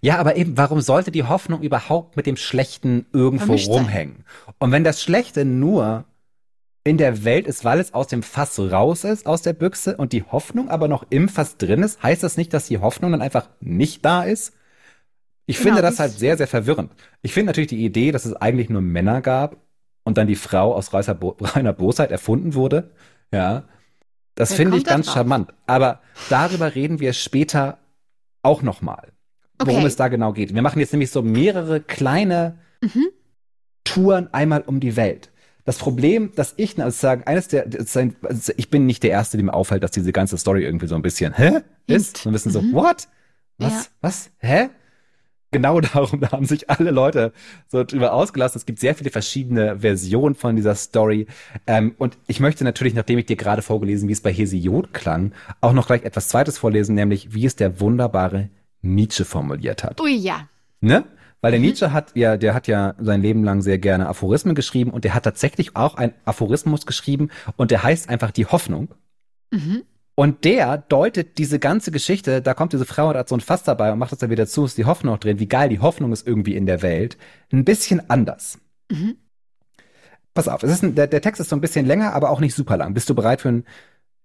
Ja, 0.00 0.18
aber 0.18 0.36
eben, 0.36 0.56
warum 0.56 0.80
sollte 0.80 1.10
die 1.10 1.24
Hoffnung 1.24 1.62
überhaupt 1.62 2.16
mit 2.16 2.26
dem 2.26 2.36
Schlechten 2.36 3.06
irgendwo 3.12 3.46
Vermischt 3.46 3.68
rumhängen? 3.68 4.24
Und 4.58 4.72
wenn 4.72 4.84
das 4.84 5.02
Schlechte 5.02 5.44
nur 5.44 6.04
in 6.84 6.98
der 6.98 7.24
Welt 7.24 7.46
ist, 7.46 7.64
weil 7.64 7.78
es 7.78 7.94
aus 7.94 8.08
dem 8.08 8.22
Fass 8.22 8.58
raus 8.58 9.04
ist, 9.04 9.26
aus 9.26 9.42
der 9.42 9.52
Büchse, 9.52 9.96
und 9.96 10.12
die 10.12 10.24
Hoffnung 10.24 10.68
aber 10.68 10.88
noch 10.88 11.06
im 11.10 11.28
Fass 11.28 11.56
drin 11.56 11.82
ist, 11.82 12.02
heißt 12.02 12.22
das 12.22 12.36
nicht, 12.36 12.52
dass 12.52 12.66
die 12.66 12.78
Hoffnung 12.78 13.12
dann 13.12 13.22
einfach 13.22 13.48
nicht 13.60 14.04
da 14.04 14.24
ist? 14.24 14.54
Ich 15.46 15.58
genau, 15.58 15.68
finde 15.68 15.82
das 15.82 15.98
halt 16.00 16.12
sehr, 16.12 16.36
sehr 16.36 16.48
verwirrend. 16.48 16.92
Ich 17.20 17.32
finde 17.32 17.48
natürlich 17.48 17.70
die 17.70 17.84
Idee, 17.84 18.10
dass 18.12 18.24
es 18.24 18.34
eigentlich 18.34 18.68
nur 18.68 18.80
Männer 18.80 19.20
gab 19.20 19.56
und 20.02 20.18
dann 20.18 20.26
die 20.26 20.36
Frau 20.36 20.74
aus 20.74 20.92
reiner 20.92 21.72
Bosheit 21.72 22.10
erfunden 22.10 22.54
wurde, 22.54 22.90
ja. 23.32 23.64
Das 24.34 24.54
finde 24.54 24.78
ich 24.78 24.84
ganz 24.84 25.12
charmant. 25.12 25.52
Aber 25.66 26.00
darüber 26.30 26.74
reden 26.74 27.00
wir 27.00 27.12
später 27.12 27.78
auch 28.42 28.62
nochmal, 28.62 29.12
worum 29.66 29.80
okay. 29.80 29.86
es 29.86 29.96
da 29.96 30.08
genau 30.08 30.32
geht. 30.32 30.54
Wir 30.54 30.62
machen 30.62 30.80
jetzt 30.80 30.92
nämlich 30.92 31.10
so 31.10 31.22
mehrere 31.22 31.80
kleine 31.80 32.58
mhm. 32.80 33.08
Touren 33.84 34.32
einmal 34.32 34.62
um 34.62 34.80
die 34.80 34.96
Welt. 34.96 35.30
Das 35.64 35.78
Problem, 35.78 36.32
dass 36.34 36.54
ich, 36.56 36.80
also 36.82 36.96
sagen, 36.96 37.22
eines 37.24 37.48
der, 37.48 37.66
also 37.66 38.52
ich 38.56 38.68
bin 38.68 38.86
nicht 38.86 39.02
der 39.04 39.10
Erste, 39.10 39.36
dem 39.36 39.48
auffällt, 39.48 39.84
dass 39.84 39.92
diese 39.92 40.12
ganze 40.12 40.36
Story 40.36 40.64
irgendwie 40.64 40.88
so 40.88 40.96
ein 40.96 41.02
bisschen, 41.02 41.34
hä? 41.34 41.60
Ist? 41.86 42.16
So 42.16 42.30
ein 42.30 42.32
bisschen 42.32 42.50
mhm. 42.52 42.70
so, 42.70 42.72
what? 42.72 43.08
Was? 43.58 43.72
Ja. 43.72 43.86
Was? 44.00 44.30
Hä? 44.38 44.70
genau 45.52 45.80
darum, 45.94 46.20
da 46.20 46.32
haben 46.32 46.46
sich 46.46 46.68
alle 46.68 46.90
Leute 46.90 47.32
so 47.68 47.84
drüber 47.84 48.12
ausgelassen. 48.12 48.58
Es 48.58 48.66
gibt 48.66 48.80
sehr 48.80 48.96
viele 48.96 49.10
verschiedene 49.10 49.78
Versionen 49.78 50.34
von 50.34 50.56
dieser 50.56 50.74
Story. 50.74 51.28
Ähm, 51.68 51.94
und 51.98 52.18
ich 52.26 52.40
möchte 52.40 52.64
natürlich, 52.64 52.94
nachdem 52.94 53.18
ich 53.18 53.26
dir 53.26 53.36
gerade 53.36 53.62
vorgelesen, 53.62 54.08
wie 54.08 54.12
es 54.12 54.20
bei 54.20 54.32
Hesiod 54.32 54.92
klang, 54.92 55.32
auch 55.60 55.72
noch 55.72 55.86
gleich 55.86 56.02
etwas 56.02 56.26
Zweites 56.28 56.58
vorlesen, 56.58 56.96
nämlich 56.96 57.32
wie 57.32 57.46
es 57.46 57.54
der 57.54 57.78
wunderbare 57.78 58.48
Nietzsche 58.82 59.24
formuliert 59.24 59.84
hat. 59.84 60.00
Ui, 60.00 60.14
ja. 60.14 60.48
Ne? 60.80 61.04
Weil 61.40 61.52
der 61.52 61.60
mhm. 61.60 61.66
Nietzsche 61.66 61.92
hat 61.92 62.12
ja, 62.14 62.36
der 62.36 62.54
hat 62.54 62.68
ja 62.68 62.94
sein 63.00 63.22
Leben 63.22 63.42
lang 63.42 63.62
sehr 63.62 63.78
gerne 63.78 64.08
Aphorismen 64.08 64.54
geschrieben 64.54 64.90
und 64.90 65.04
der 65.04 65.14
hat 65.14 65.24
tatsächlich 65.24 65.74
auch 65.76 65.96
ein 65.96 66.12
Aphorismus 66.24 66.86
geschrieben 66.86 67.30
und 67.56 67.70
der 67.70 67.82
heißt 67.82 68.08
einfach 68.08 68.30
die 68.30 68.46
Hoffnung. 68.46 68.94
Mhm. 69.50 69.82
Und 70.14 70.44
der 70.44 70.76
deutet 70.76 71.38
diese 71.38 71.58
ganze 71.58 71.90
Geschichte, 71.90 72.42
da 72.42 72.54
kommt 72.54 72.72
diese 72.74 72.84
Frau 72.84 73.08
und 73.08 73.16
hat 73.16 73.28
so 73.28 73.36
ein 73.36 73.40
Fass 73.40 73.62
dabei 73.62 73.92
und 73.92 73.98
macht 73.98 74.12
das 74.12 74.18
dann 74.18 74.30
wieder 74.30 74.46
zu, 74.46 74.64
ist 74.64 74.76
die 74.76 74.84
Hoffnung 74.84 75.18
drin, 75.18 75.40
wie 75.40 75.48
geil 75.48 75.68
die 75.68 75.80
Hoffnung 75.80 76.12
ist 76.12 76.26
irgendwie 76.26 76.54
in 76.54 76.66
der 76.66 76.82
Welt, 76.82 77.16
ein 77.50 77.64
bisschen 77.64 78.08
anders. 78.10 78.58
Mhm. 78.90 79.16
Pass 80.34 80.48
auf, 80.48 80.62
es 80.62 80.70
ist 80.70 80.82
ein, 80.82 80.94
der, 80.94 81.06
der 81.06 81.22
Text 81.22 81.40
ist 81.40 81.48
so 81.48 81.56
ein 81.56 81.60
bisschen 81.60 81.86
länger, 81.86 82.14
aber 82.14 82.30
auch 82.30 82.40
nicht 82.40 82.54
super 82.54 82.76
lang. 82.76 82.94
Bist 82.94 83.08
du 83.10 83.14
bereit 83.14 83.40
für 83.40 83.48
einen 83.48 83.64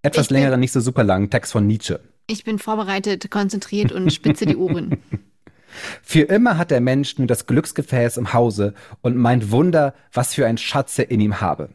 etwas 0.02 0.30
längeren, 0.30 0.60
nicht 0.60 0.72
so 0.72 0.80
super 0.80 1.04
langen 1.04 1.30
Text 1.30 1.52
von 1.52 1.66
Nietzsche? 1.66 2.00
Ich 2.30 2.44
bin 2.44 2.58
vorbereitet, 2.58 3.30
konzentriert 3.30 3.90
und 3.90 4.12
spitze 4.12 4.44
die 4.44 4.56
Ohren. 4.56 4.98
Für 6.02 6.20
immer 6.20 6.58
hat 6.58 6.70
der 6.70 6.82
Mensch 6.82 7.16
nur 7.16 7.26
das 7.26 7.46
Glücksgefäß 7.46 8.18
im 8.18 8.34
Hause 8.34 8.74
und 9.00 9.16
meint 9.16 9.50
Wunder, 9.50 9.94
was 10.12 10.34
für 10.34 10.46
ein 10.46 10.58
Schatz 10.58 10.98
er 10.98 11.10
in 11.10 11.20
ihm 11.20 11.40
habe. 11.40 11.70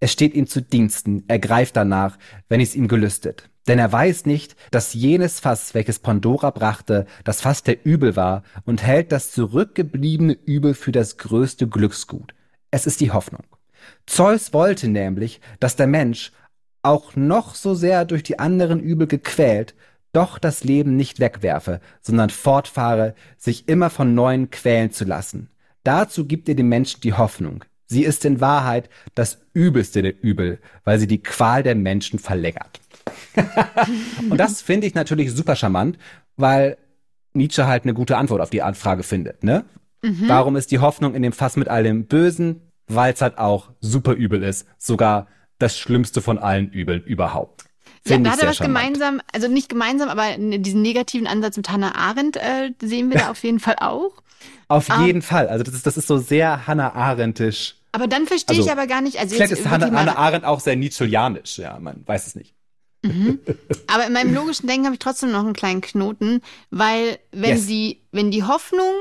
Es 0.00 0.12
steht 0.12 0.34
ihm 0.34 0.46
zu 0.46 0.60
Diensten, 0.60 1.24
er 1.28 1.38
greift 1.38 1.76
danach, 1.76 2.18
wenn 2.48 2.60
es 2.60 2.76
ihm 2.76 2.86
gelüstet. 2.86 3.48
Denn 3.66 3.78
er 3.78 3.90
weiß 3.90 4.26
nicht, 4.26 4.54
dass 4.70 4.94
jenes 4.94 5.40
Fass, 5.40 5.74
welches 5.74 5.98
Pandora 5.98 6.50
brachte, 6.50 7.06
das 7.24 7.40
Fass 7.40 7.62
der 7.62 7.84
Übel 7.84 8.16
war 8.16 8.42
und 8.64 8.82
hält 8.82 9.12
das 9.12 9.32
zurückgebliebene 9.32 10.38
Übel 10.46 10.74
für 10.74 10.92
das 10.92 11.16
größte 11.16 11.68
Glücksgut. 11.68 12.34
Es 12.70 12.86
ist 12.86 13.00
die 13.00 13.10
Hoffnung. 13.10 13.44
Zeus 14.06 14.52
wollte 14.52 14.88
nämlich, 14.88 15.40
dass 15.58 15.76
der 15.76 15.86
Mensch, 15.86 16.32
auch 16.82 17.16
noch 17.16 17.54
so 17.54 17.74
sehr 17.74 18.04
durch 18.04 18.22
die 18.22 18.38
anderen 18.38 18.80
Übel 18.80 19.06
gequält, 19.06 19.74
doch 20.12 20.38
das 20.38 20.64
Leben 20.64 20.96
nicht 20.96 21.20
wegwerfe, 21.20 21.80
sondern 22.00 22.30
fortfahre, 22.30 23.14
sich 23.36 23.68
immer 23.68 23.90
von 23.90 24.14
neuen 24.14 24.50
quälen 24.50 24.90
zu 24.90 25.04
lassen. 25.04 25.50
Dazu 25.84 26.26
gibt 26.26 26.48
ihr 26.48 26.56
dem 26.56 26.68
Menschen 26.68 27.00
die 27.00 27.12
Hoffnung. 27.12 27.64
Sie 27.86 28.04
ist 28.04 28.24
in 28.24 28.40
Wahrheit 28.40 28.90
das 29.14 29.38
Übelste 29.54 30.02
der 30.02 30.22
Übel, 30.22 30.58
weil 30.84 30.98
sie 30.98 31.06
die 31.06 31.22
Qual 31.22 31.62
der 31.62 31.74
Menschen 31.74 32.18
verlängert. 32.18 32.80
und 34.30 34.38
das 34.38 34.60
finde 34.60 34.86
ich 34.86 34.94
natürlich 34.94 35.32
super 35.32 35.56
charmant, 35.56 35.98
weil 36.36 36.76
Nietzsche 37.32 37.66
halt 37.66 37.84
eine 37.84 37.94
gute 37.94 38.16
Antwort 38.16 38.42
auf 38.42 38.50
die 38.50 38.62
Anfrage 38.62 39.02
findet. 39.02 39.42
Ne? 39.42 39.64
Mhm. 40.02 40.28
Warum 40.28 40.56
ist 40.56 40.70
die 40.70 40.80
Hoffnung 40.80 41.14
in 41.14 41.22
dem 41.22 41.32
Fass 41.32 41.56
mit 41.56 41.68
all 41.68 41.82
dem 41.82 42.06
Bösen? 42.06 42.60
Weil 42.86 43.12
es 43.12 43.22
halt 43.22 43.38
auch 43.38 43.70
super 43.80 44.12
übel 44.12 44.42
ist. 44.42 44.66
Sogar 44.78 45.26
das 45.58 45.78
Schlimmste 45.78 46.22
von 46.22 46.38
allen 46.38 46.70
Übeln 46.70 47.02
überhaupt. 47.02 47.64
Find 48.04 48.26
ja, 48.26 48.30
da 48.30 48.36
hat 48.36 48.42
er 48.42 48.48
was 48.48 48.56
charmant. 48.56 48.94
gemeinsam, 48.94 49.22
also 49.32 49.48
nicht 49.48 49.68
gemeinsam, 49.68 50.08
aber 50.08 50.36
diesen 50.38 50.82
negativen 50.82 51.26
Ansatz 51.26 51.56
mit 51.56 51.70
Hannah 51.70 51.94
Arendt 51.94 52.36
äh, 52.36 52.72
sehen 52.80 53.10
wir 53.10 53.18
da 53.18 53.30
auf 53.30 53.42
jeden 53.42 53.60
Fall 53.60 53.76
auch. 53.80 54.12
Auf 54.68 54.88
um, 54.90 55.06
jeden 55.06 55.22
Fall. 55.22 55.48
Also 55.48 55.64
das 55.64 55.74
ist, 55.74 55.86
das 55.86 55.96
ist 55.96 56.06
so 56.06 56.18
sehr 56.18 56.66
Hannah 56.66 56.94
Arendtisch. 56.94 57.76
Aber 57.92 58.06
dann 58.06 58.26
verstehe 58.26 58.56
also, 58.56 58.66
ich 58.66 58.72
aber 58.72 58.86
gar 58.86 59.00
nicht. 59.00 59.18
Also 59.18 59.34
vielleicht 59.34 59.52
ist 59.52 59.68
Hannah, 59.68 59.90
Hannah 59.90 60.16
Arendt 60.16 60.44
auch 60.44 60.60
sehr 60.60 60.76
Nietzscheanisch, 60.76 61.58
ja, 61.58 61.78
man 61.80 62.02
weiß 62.06 62.26
es 62.26 62.34
nicht. 62.34 62.54
Mhm. 63.02 63.38
Aber 63.86 64.06
in 64.06 64.12
meinem 64.12 64.34
logischen 64.34 64.66
Denken 64.66 64.86
habe 64.86 64.94
ich 64.94 64.98
trotzdem 64.98 65.30
noch 65.30 65.44
einen 65.44 65.52
kleinen 65.52 65.80
Knoten, 65.80 66.42
weil 66.70 67.18
wenn 67.32 67.50
yes. 67.50 67.66
die, 67.66 68.00
wenn 68.10 68.30
die 68.30 68.42
Hoffnung 68.42 68.92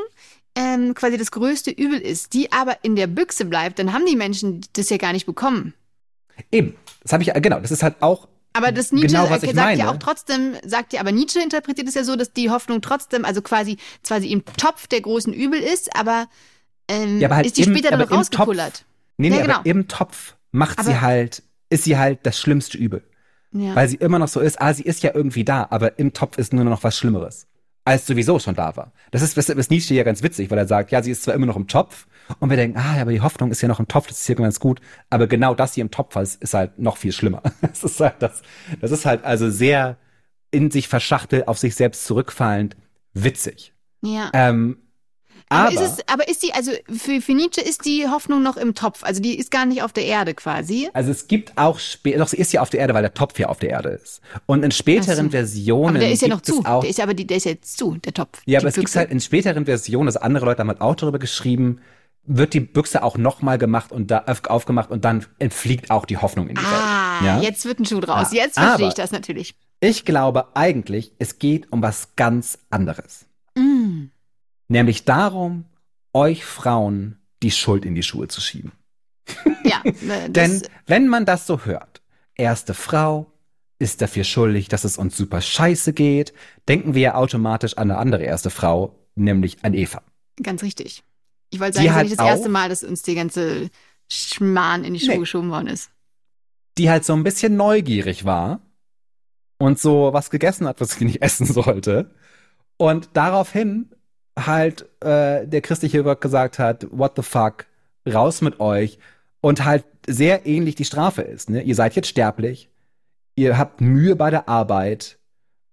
ähm, 0.55 0.93
quasi 0.93 1.17
das 1.17 1.31
größte 1.31 1.71
Übel 1.71 1.99
ist, 1.99 2.33
die 2.33 2.51
aber 2.51 2.77
in 2.83 2.95
der 2.95 3.07
Büchse 3.07 3.45
bleibt, 3.45 3.79
dann 3.79 3.93
haben 3.93 4.05
die 4.05 4.15
Menschen 4.15 4.61
das 4.73 4.89
ja 4.89 4.97
gar 4.97 5.13
nicht 5.13 5.25
bekommen. 5.25 5.73
Eben, 6.51 6.75
das 7.01 7.13
habe 7.13 7.23
ich 7.23 7.33
genau. 7.33 7.59
Das 7.59 7.71
ist 7.71 7.83
halt 7.83 7.95
auch 8.01 8.27
aber 8.53 8.71
das 8.71 8.91
Nietzsche 8.91 9.17
genau, 9.17 9.27
sagt 9.27 9.53
meine. 9.53 9.79
ja 9.79 9.91
auch 9.91 9.97
trotzdem, 9.97 10.55
sagt 10.65 10.93
ja, 10.93 10.99
aber 10.99 11.11
Nietzsche 11.11 11.39
interpretiert 11.39 11.87
es 11.87 11.93
ja 11.93 12.03
so, 12.03 12.15
dass 12.15 12.33
die 12.33 12.49
Hoffnung 12.49 12.81
trotzdem, 12.81 13.25
also 13.25 13.41
quasi, 13.41 13.77
zwar 14.03 14.21
sie 14.21 14.31
im 14.31 14.43
Topf 14.45 14.87
der 14.87 15.01
großen 15.01 15.33
Übel 15.33 15.59
ist, 15.59 15.95
aber, 15.95 16.27
ähm, 16.87 17.19
ja, 17.19 17.27
aber 17.27 17.37
halt 17.37 17.45
ist 17.45 17.57
die 17.57 17.63
im, 17.63 17.71
später 17.75 17.91
dann 17.91 18.01
rausgekullert. 18.01 18.85
Nee, 19.17 19.29
nee, 19.29 19.37
ja, 19.37 19.41
genau. 19.43 19.55
aber 19.57 19.65
im 19.65 19.87
Topf 19.87 20.35
macht 20.51 20.79
aber, 20.79 20.89
sie 20.89 21.01
halt, 21.01 21.43
ist 21.69 21.83
sie 21.83 21.97
halt 21.97 22.19
das 22.23 22.39
schlimmste 22.39 22.77
Übel. 22.77 23.03
Ja. 23.51 23.75
Weil 23.75 23.87
sie 23.87 23.95
immer 23.95 24.19
noch 24.19 24.27
so 24.27 24.39
ist, 24.39 24.61
ah, 24.61 24.73
sie 24.73 24.83
ist 24.83 25.03
ja 25.03 25.11
irgendwie 25.13 25.45
da, 25.45 25.67
aber 25.69 25.99
im 25.99 26.13
Topf 26.13 26.37
ist 26.37 26.53
nur 26.53 26.65
noch 26.65 26.83
was 26.83 26.97
Schlimmeres, 26.97 27.47
als 27.87 28.05
sowieso 28.05 28.37
schon 28.37 28.53
da 28.53 28.75
war. 28.75 28.91
Das 29.11 29.21
ist, 29.21 29.37
das 29.37 29.47
ist 29.49 29.71
Nietzsche 29.71 29.93
ja 29.93 30.03
ganz 30.03 30.21
witzig, 30.21 30.51
weil 30.51 30.57
er 30.57 30.67
sagt, 30.67 30.91
ja, 30.91 31.01
sie 31.01 31.11
ist 31.11 31.23
zwar 31.23 31.33
immer 31.33 31.45
noch 31.45 31.55
im 31.55 31.67
Topf, 31.67 32.05
und 32.39 32.49
wir 32.49 32.57
denken, 32.57 32.77
ah, 32.77 32.97
ja, 32.97 33.01
aber 33.01 33.13
die 33.13 33.21
Hoffnung 33.21 33.51
ist 33.51 33.61
ja 33.61 33.69
noch 33.69 33.79
im 33.79 33.87
Topf, 33.87 34.07
das 34.07 34.19
ist 34.19 34.27
hier 34.27 34.35
ganz 34.35 34.59
gut, 34.59 34.81
aber 35.09 35.27
genau 35.27 35.55
das 35.55 35.73
hier 35.73 35.83
im 35.83 35.91
Topf 35.91 36.15
ist, 36.17 36.41
ist 36.41 36.53
halt 36.53 36.77
noch 36.77 36.97
viel 36.97 37.13
schlimmer. 37.13 37.41
das 37.61 37.85
ist 37.85 37.99
halt 38.01 38.15
das, 38.19 38.41
das 38.81 38.91
ist 38.91 39.05
halt 39.05 39.23
also 39.23 39.49
sehr 39.49 39.97
in 40.51 40.69
sich 40.69 40.89
verschachtelt, 40.89 41.47
auf 41.47 41.57
sich 41.57 41.75
selbst 41.75 42.05
zurückfallend, 42.05 42.75
witzig. 43.13 43.73
Ja. 44.01 44.29
Ähm, 44.33 44.77
aber, 45.49 45.69
aber, 45.69 45.71
ist 45.71 45.81
es, 45.81 46.07
aber 46.07 46.27
ist 46.27 46.43
die, 46.43 46.53
also 46.53 46.71
für, 46.89 47.21
für 47.21 47.33
Nietzsche 47.33 47.61
ist 47.61 47.85
die 47.85 48.07
Hoffnung 48.07 48.43
noch 48.43 48.57
im 48.57 48.75
Topf, 48.75 49.03
also 49.03 49.21
die 49.21 49.37
ist 49.37 49.49
gar 49.49 49.65
nicht 49.65 49.81
auf 49.81 49.93
der 49.93 50.05
Erde 50.05 50.33
quasi. 50.33 50.89
Also 50.93 51.11
es 51.11 51.27
gibt 51.27 51.57
auch 51.57 51.79
später, 51.79 52.19
doch 52.19 52.27
sie 52.27 52.37
ist 52.37 52.51
ja 52.51 52.61
auf 52.61 52.69
der 52.69 52.81
Erde, 52.81 52.93
weil 52.93 53.01
der 53.01 53.13
Topf 53.13 53.39
ja 53.39 53.47
auf 53.47 53.59
der 53.59 53.69
Erde 53.69 53.89
ist. 53.89 54.19
Und 54.45 54.63
in 54.63 54.71
späteren 54.71 55.27
so. 55.27 55.31
Versionen. 55.31 55.89
Aber 55.89 55.99
der 55.99 56.11
ist 56.11 56.21
ja 56.21 56.27
noch 56.27 56.41
zu. 56.41 56.65
Auch, 56.65 56.81
der 56.81 56.89
ist 56.89 56.99
aber 56.99 57.13
die, 57.13 57.25
der 57.25 57.37
ist 57.37 57.45
jetzt 57.45 57.77
zu, 57.77 57.95
der 57.95 58.13
Topf. 58.13 58.41
Ja, 58.45 58.59
aber 58.59 58.67
es 58.67 58.75
gibt 58.75 58.93
halt 58.95 59.09
in 59.09 59.21
späteren 59.21 59.65
Versionen, 59.65 60.09
also 60.09 60.19
andere 60.19 60.45
Leute 60.45 60.59
haben 60.59 60.67
halt 60.67 60.81
auch 60.81 60.95
darüber 60.95 61.19
geschrieben, 61.19 61.79
wird 62.25 62.53
die 62.53 62.59
Büchse 62.59 63.01
auch 63.01 63.17
nochmal 63.17 63.57
gemacht 63.57 63.93
und 63.93 64.11
da 64.11 64.25
aufgemacht 64.49 64.91
und 64.91 65.05
dann 65.05 65.25
entfliegt 65.39 65.91
auch 65.91 66.05
die 66.05 66.17
Hoffnung 66.17 66.49
in 66.49 66.55
die 66.55 66.61
ah, 66.61 66.71
Welt. 66.71 66.81
Ah, 66.81 67.25
ja? 67.25 67.41
jetzt 67.41 67.65
wird 67.65 67.79
ein 67.79 67.85
Schuh 67.85 68.01
draus. 68.01 68.33
Ja. 68.33 68.43
Jetzt 68.43 68.59
verstehe 68.59 68.89
ich 68.89 68.93
das 68.95 69.11
natürlich. 69.11 69.55
Ich 69.79 70.03
glaube 70.03 70.47
eigentlich, 70.55 71.13
es 71.19 71.39
geht 71.39 71.71
um 71.71 71.81
was 71.81 72.15
ganz 72.17 72.59
anderes. 72.69 73.26
Nämlich 74.67 75.05
darum, 75.05 75.65
euch 76.13 76.45
Frauen 76.45 77.19
die 77.43 77.51
Schuld 77.51 77.85
in 77.85 77.95
die 77.95 78.03
Schuhe 78.03 78.27
zu 78.27 78.41
schieben. 78.41 78.71
Ja. 79.63 79.81
Denn 80.27 80.61
wenn 80.85 81.07
man 81.07 81.25
das 81.25 81.47
so 81.47 81.65
hört, 81.65 82.01
erste 82.35 82.73
Frau 82.73 83.31
ist 83.79 84.01
dafür 84.01 84.23
schuldig, 84.23 84.69
dass 84.69 84.83
es 84.83 84.97
uns 84.97 85.15
super 85.15 85.41
scheiße 85.41 85.93
geht, 85.93 86.33
denken 86.67 86.95
wir 86.95 87.01
ja 87.01 87.15
automatisch 87.15 87.77
an 87.77 87.91
eine 87.91 87.99
andere 87.99 88.23
erste 88.23 88.49
Frau, 88.49 88.95
nämlich 89.15 89.63
an 89.63 89.73
Eva. 89.73 90.01
Ganz 90.41 90.63
richtig. 90.63 91.03
Ich 91.49 91.59
wollte 91.59 91.77
sagen, 91.77 91.87
es 91.87 91.95
ist 91.95 92.01
nicht 92.03 92.19
das 92.19 92.27
erste 92.27 92.49
Mal, 92.49 92.69
dass 92.69 92.83
uns 92.83 93.03
die 93.03 93.15
ganze 93.15 93.69
Schmarrn 94.09 94.83
in 94.83 94.93
die 94.93 94.99
Schuhe 94.99 95.15
nee. 95.15 95.19
geschoben 95.19 95.49
worden 95.49 95.67
ist. 95.67 95.91
Die 96.77 96.89
halt 96.89 97.05
so 97.05 97.13
ein 97.13 97.23
bisschen 97.23 97.55
neugierig 97.55 98.25
war 98.25 98.61
und 99.57 99.79
so 99.79 100.11
was 100.13 100.29
gegessen 100.29 100.67
hat, 100.67 100.81
was 100.81 100.91
sie 100.91 101.05
nicht 101.05 101.21
essen 101.21 101.45
sollte. 101.45 102.11
Und 102.77 103.09
daraufhin 103.13 103.89
halt 104.37 104.83
äh, 105.01 105.45
der 105.45 105.61
christliche 105.61 106.03
Gott 106.03 106.21
gesagt 106.21 106.59
hat, 106.59 106.87
what 106.91 107.13
the 107.15 107.23
fuck, 107.23 107.65
raus 108.07 108.41
mit 108.41 108.59
euch. 108.59 108.99
Und 109.41 109.65
halt 109.65 109.85
sehr 110.07 110.45
ähnlich 110.45 110.75
die 110.75 110.85
Strafe 110.85 111.21
ist. 111.21 111.49
Ne? 111.49 111.61
Ihr 111.61 111.75
seid 111.75 111.95
jetzt 111.95 112.07
sterblich, 112.07 112.69
ihr 113.35 113.57
habt 113.57 113.81
Mühe 113.81 114.15
bei 114.15 114.29
der 114.29 114.47
Arbeit 114.47 115.17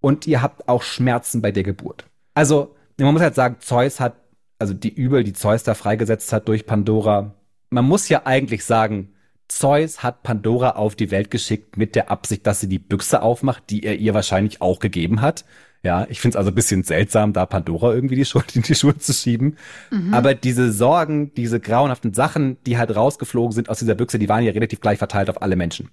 und 0.01 0.27
ihr 0.27 0.43
habt 0.43 0.69
auch 0.69 0.83
Schmerzen 0.83 1.41
bei 1.41 1.51
der 1.51 1.63
Geburt. 1.63 2.05
Also, 2.35 2.75
man 2.99 3.13
muss 3.13 3.23
halt 3.23 3.35
sagen, 3.35 3.57
Zeus 3.61 4.01
hat 4.01 4.15
also 4.59 4.75
die 4.75 4.95
Übel, 4.95 5.25
die 5.25 5.33
Zeus 5.33 5.63
da 5.63 5.75
freigesetzt 5.75 6.33
hat 6.33 6.49
durch 6.49 6.67
Pandora. 6.67 7.35
Man 7.71 7.85
muss 7.85 8.09
ja 8.09 8.23
eigentlich 8.25 8.65
sagen, 8.65 9.14
Zeus 9.49 10.03
hat 10.03 10.23
Pandora 10.23 10.71
auf 10.71 10.97
die 10.97 11.11
Welt 11.11 11.31
geschickt 11.31 11.77
mit 11.77 11.95
der 11.95 12.11
Absicht, 12.11 12.47
dass 12.47 12.61
sie 12.61 12.69
die 12.69 12.79
Büchse 12.79 13.23
aufmacht, 13.23 13.65
die 13.71 13.85
er 13.85 13.97
ihr 13.97 14.15
wahrscheinlich 14.15 14.61
auch 14.61 14.79
gegeben 14.79 15.21
hat. 15.21 15.45
Ja, 15.83 16.07
ich 16.09 16.21
finde 16.21 16.37
es 16.37 16.39
also 16.39 16.51
ein 16.51 16.55
bisschen 16.55 16.83
seltsam, 16.83 17.35
da 17.35 17.45
Pandora 17.45 17.93
irgendwie 17.93 18.17
die 18.17 18.25
Schuld 18.25 18.57
in 18.57 18.63
die 18.63 18.75
Schuhe 18.75 18.97
zu 18.97 19.13
schieben. 19.13 19.59
Mhm. 19.91 20.15
Aber 20.15 20.35
diese 20.35 20.73
Sorgen, 20.73 21.35
diese 21.35 21.61
grauenhaften 21.61 22.15
Sachen, 22.15 22.57
die 22.65 22.79
halt 22.79 22.97
rausgeflogen 22.97 23.53
sind 23.53 23.69
aus 23.69 23.81
dieser 23.81 23.95
Büchse, 23.95 24.19
die 24.19 24.29
waren 24.29 24.43
ja 24.43 24.53
relativ 24.53 24.81
gleich 24.81 24.99
verteilt 24.99 25.29
auf 25.29 25.43
alle 25.43 25.57
Menschen. 25.57 25.91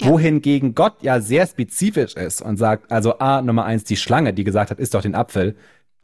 Ja. 0.00 0.08
Wohingegen 0.08 0.74
Gott 0.74 1.02
ja 1.02 1.20
sehr 1.20 1.46
spezifisch 1.46 2.16
ist 2.16 2.40
und 2.40 2.56
sagt, 2.56 2.90
also 2.90 3.18
A, 3.18 3.42
Nummer 3.42 3.64
eins, 3.66 3.84
die 3.84 3.96
Schlange, 3.96 4.32
die 4.32 4.44
gesagt 4.44 4.70
hat, 4.70 4.78
isst 4.80 4.94
doch 4.94 5.02
den 5.02 5.14
Apfel, 5.14 5.54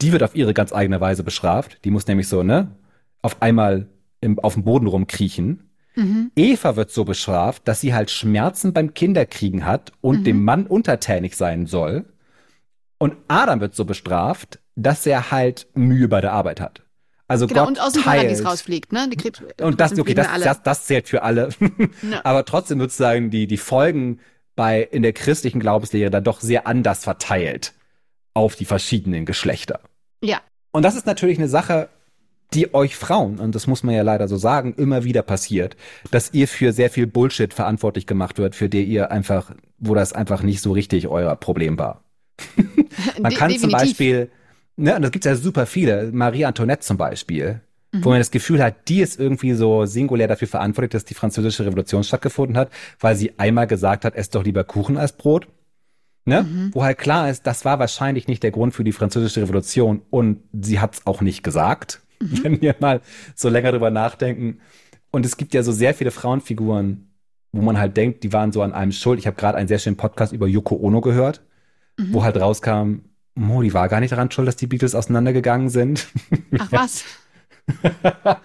die 0.01 0.11
wird 0.11 0.21
auf 0.21 0.35
ihre 0.35 0.53
ganz 0.53 0.71
eigene 0.71 1.01
Weise 1.01 1.23
bestraft. 1.23 1.83
Die 1.83 1.91
muss 1.91 2.07
nämlich 2.07 2.27
so, 2.27 2.43
ne, 2.43 2.75
auf 3.23 3.41
einmal 3.41 3.87
im, 4.21 4.37
auf 4.39 4.53
dem 4.53 4.63
Boden 4.63 4.87
rumkriechen. 4.87 5.66
Mhm. 5.97 6.31
Eva 6.35 6.75
wird 6.75 6.91
so 6.91 7.05
bestraft, 7.05 7.67
dass 7.67 7.81
sie 7.81 7.93
halt 7.93 8.11
Schmerzen 8.11 8.71
beim 8.71 8.93
Kinderkriegen 8.93 9.65
hat 9.65 9.91
und 10.01 10.19
mhm. 10.19 10.23
dem 10.23 10.43
Mann 10.43 10.67
untertänig 10.67 11.35
sein 11.35 11.65
soll. 11.65 12.05
Und 12.99 13.15
Adam 13.27 13.59
wird 13.59 13.75
so 13.75 13.83
bestraft, 13.83 14.59
dass 14.75 15.05
er 15.07 15.31
halt 15.31 15.67
Mühe 15.73 16.07
bei 16.07 16.21
der 16.21 16.33
Arbeit 16.33 16.61
hat. 16.61 16.83
Also 17.27 17.47
genau, 17.47 17.61
Gott 17.61 17.69
und 17.69 17.81
aus 17.81 17.93
dem 17.93 18.03
teilt. 18.03 18.21
Paradies 18.21 18.45
rausfliegt, 18.45 18.93
ne? 18.93 19.09
Die 19.09 19.17
kriegt, 19.17 19.43
und 19.61 19.81
das, 19.81 19.97
okay, 19.99 20.13
das, 20.13 20.27
das, 20.39 20.63
das 20.63 20.85
zählt 20.85 21.09
für 21.09 21.23
alle. 21.23 21.49
Ja. 22.09 22.21
Aber 22.23 22.45
trotzdem 22.45 22.79
wird 22.79 22.91
sagen, 22.91 23.31
die, 23.31 23.47
die 23.47 23.57
Folgen 23.57 24.19
bei, 24.55 24.81
in 24.81 25.03
der 25.03 25.13
christlichen 25.13 25.59
Glaubenslehre 25.59 26.09
dann 26.09 26.23
doch 26.23 26.39
sehr 26.39 26.67
anders 26.67 27.03
verteilt 27.03 27.73
auf 28.33 28.55
die 28.55 28.65
verschiedenen 28.65 29.25
Geschlechter. 29.25 29.81
Ja. 30.23 30.41
Und 30.71 30.83
das 30.83 30.95
ist 30.95 31.05
natürlich 31.05 31.37
eine 31.37 31.49
Sache, 31.49 31.89
die 32.53 32.73
euch 32.73 32.95
Frauen, 32.95 33.39
und 33.39 33.55
das 33.55 33.67
muss 33.67 33.83
man 33.83 33.95
ja 33.95 34.03
leider 34.03 34.27
so 34.27 34.37
sagen, 34.37 34.73
immer 34.77 35.03
wieder 35.03 35.21
passiert, 35.21 35.75
dass 36.11 36.33
ihr 36.33 36.47
für 36.47 36.71
sehr 36.71 36.89
viel 36.89 37.07
Bullshit 37.07 37.53
verantwortlich 37.53 38.07
gemacht 38.07 38.37
wird, 38.37 38.55
für 38.55 38.69
der 38.69 38.83
ihr 38.83 39.11
einfach, 39.11 39.51
wo 39.79 39.93
das 39.95 40.13
einfach 40.13 40.43
nicht 40.43 40.61
so 40.61 40.71
richtig 40.71 41.07
euer 41.07 41.35
Problem 41.35 41.77
war. 41.77 42.03
man 43.21 43.33
kann 43.33 43.49
Definitiv. 43.49 43.61
zum 43.61 43.71
Beispiel, 43.71 44.31
ne, 44.77 44.95
und 44.95 45.01
das 45.01 45.11
gibt's 45.11 45.25
ja 45.25 45.35
super 45.35 45.65
viele, 45.65 46.11
Marie 46.13 46.45
Antoinette 46.45 46.81
zum 46.81 46.97
Beispiel, 46.97 47.61
mhm. 47.91 48.05
wo 48.05 48.09
man 48.09 48.19
das 48.19 48.31
Gefühl 48.31 48.63
hat, 48.63 48.87
die 48.87 49.01
ist 49.01 49.19
irgendwie 49.19 49.53
so 49.53 49.85
singulär 49.85 50.27
dafür 50.27 50.47
verantwortlich, 50.47 50.91
dass 50.91 51.05
die 51.05 51.15
französische 51.15 51.65
Revolution 51.65 52.03
stattgefunden 52.03 52.57
hat, 52.57 52.69
weil 52.99 53.15
sie 53.15 53.37
einmal 53.37 53.67
gesagt 53.67 54.05
hat, 54.05 54.15
esst 54.15 54.35
doch 54.35 54.43
lieber 54.43 54.63
Kuchen 54.63 54.97
als 54.97 55.11
Brot 55.11 55.47
ne? 56.27 56.43
Mhm. 56.43 56.69
Wo 56.73 56.83
halt 56.83 56.99
klar 56.99 57.29
ist, 57.29 57.47
das 57.47 57.65
war 57.65 57.79
wahrscheinlich 57.79 58.27
nicht 58.27 58.43
der 58.43 58.51
Grund 58.51 58.75
für 58.75 58.83
die 58.83 58.91
französische 58.91 59.41
Revolution 59.41 60.01
und 60.09 60.43
sie 60.53 60.79
hat 60.79 60.95
es 60.95 61.07
auch 61.07 61.21
nicht 61.21 61.41
gesagt, 61.41 62.01
mhm. 62.19 62.39
wenn 62.43 62.61
wir 62.61 62.75
mal 62.79 63.01
so 63.35 63.49
länger 63.49 63.71
drüber 63.71 63.91
nachdenken. 63.91 64.59
Und 65.11 65.25
es 65.25 65.37
gibt 65.37 65.53
ja 65.53 65.63
so 65.63 65.71
sehr 65.71 65.93
viele 65.93 66.11
Frauenfiguren, 66.11 67.11
wo 67.51 67.61
man 67.61 67.77
halt 67.77 67.97
denkt, 67.97 68.23
die 68.23 68.33
waren 68.33 68.51
so 68.51 68.61
an 68.61 68.73
einem 68.73 68.91
schuld. 68.91 69.19
Ich 69.19 69.27
habe 69.27 69.37
gerade 69.37 69.57
einen 69.57 69.67
sehr 69.67 69.79
schönen 69.79 69.97
Podcast 69.97 70.33
über 70.33 70.47
Yoko 70.47 70.75
Ono 70.75 71.01
gehört, 71.01 71.41
mhm. 71.97 72.13
wo 72.13 72.23
halt 72.23 72.37
rauskam, 72.37 72.99
Mo, 73.35 73.61
die 73.61 73.73
war 73.73 73.87
gar 73.87 73.99
nicht 73.99 74.11
daran 74.11 74.31
schuld, 74.31 74.47
dass 74.47 74.55
die 74.55 74.67
Beatles 74.67 74.95
auseinandergegangen 74.95 75.69
sind. 75.69 76.07
Ach 76.57 76.71
was? 76.71 77.05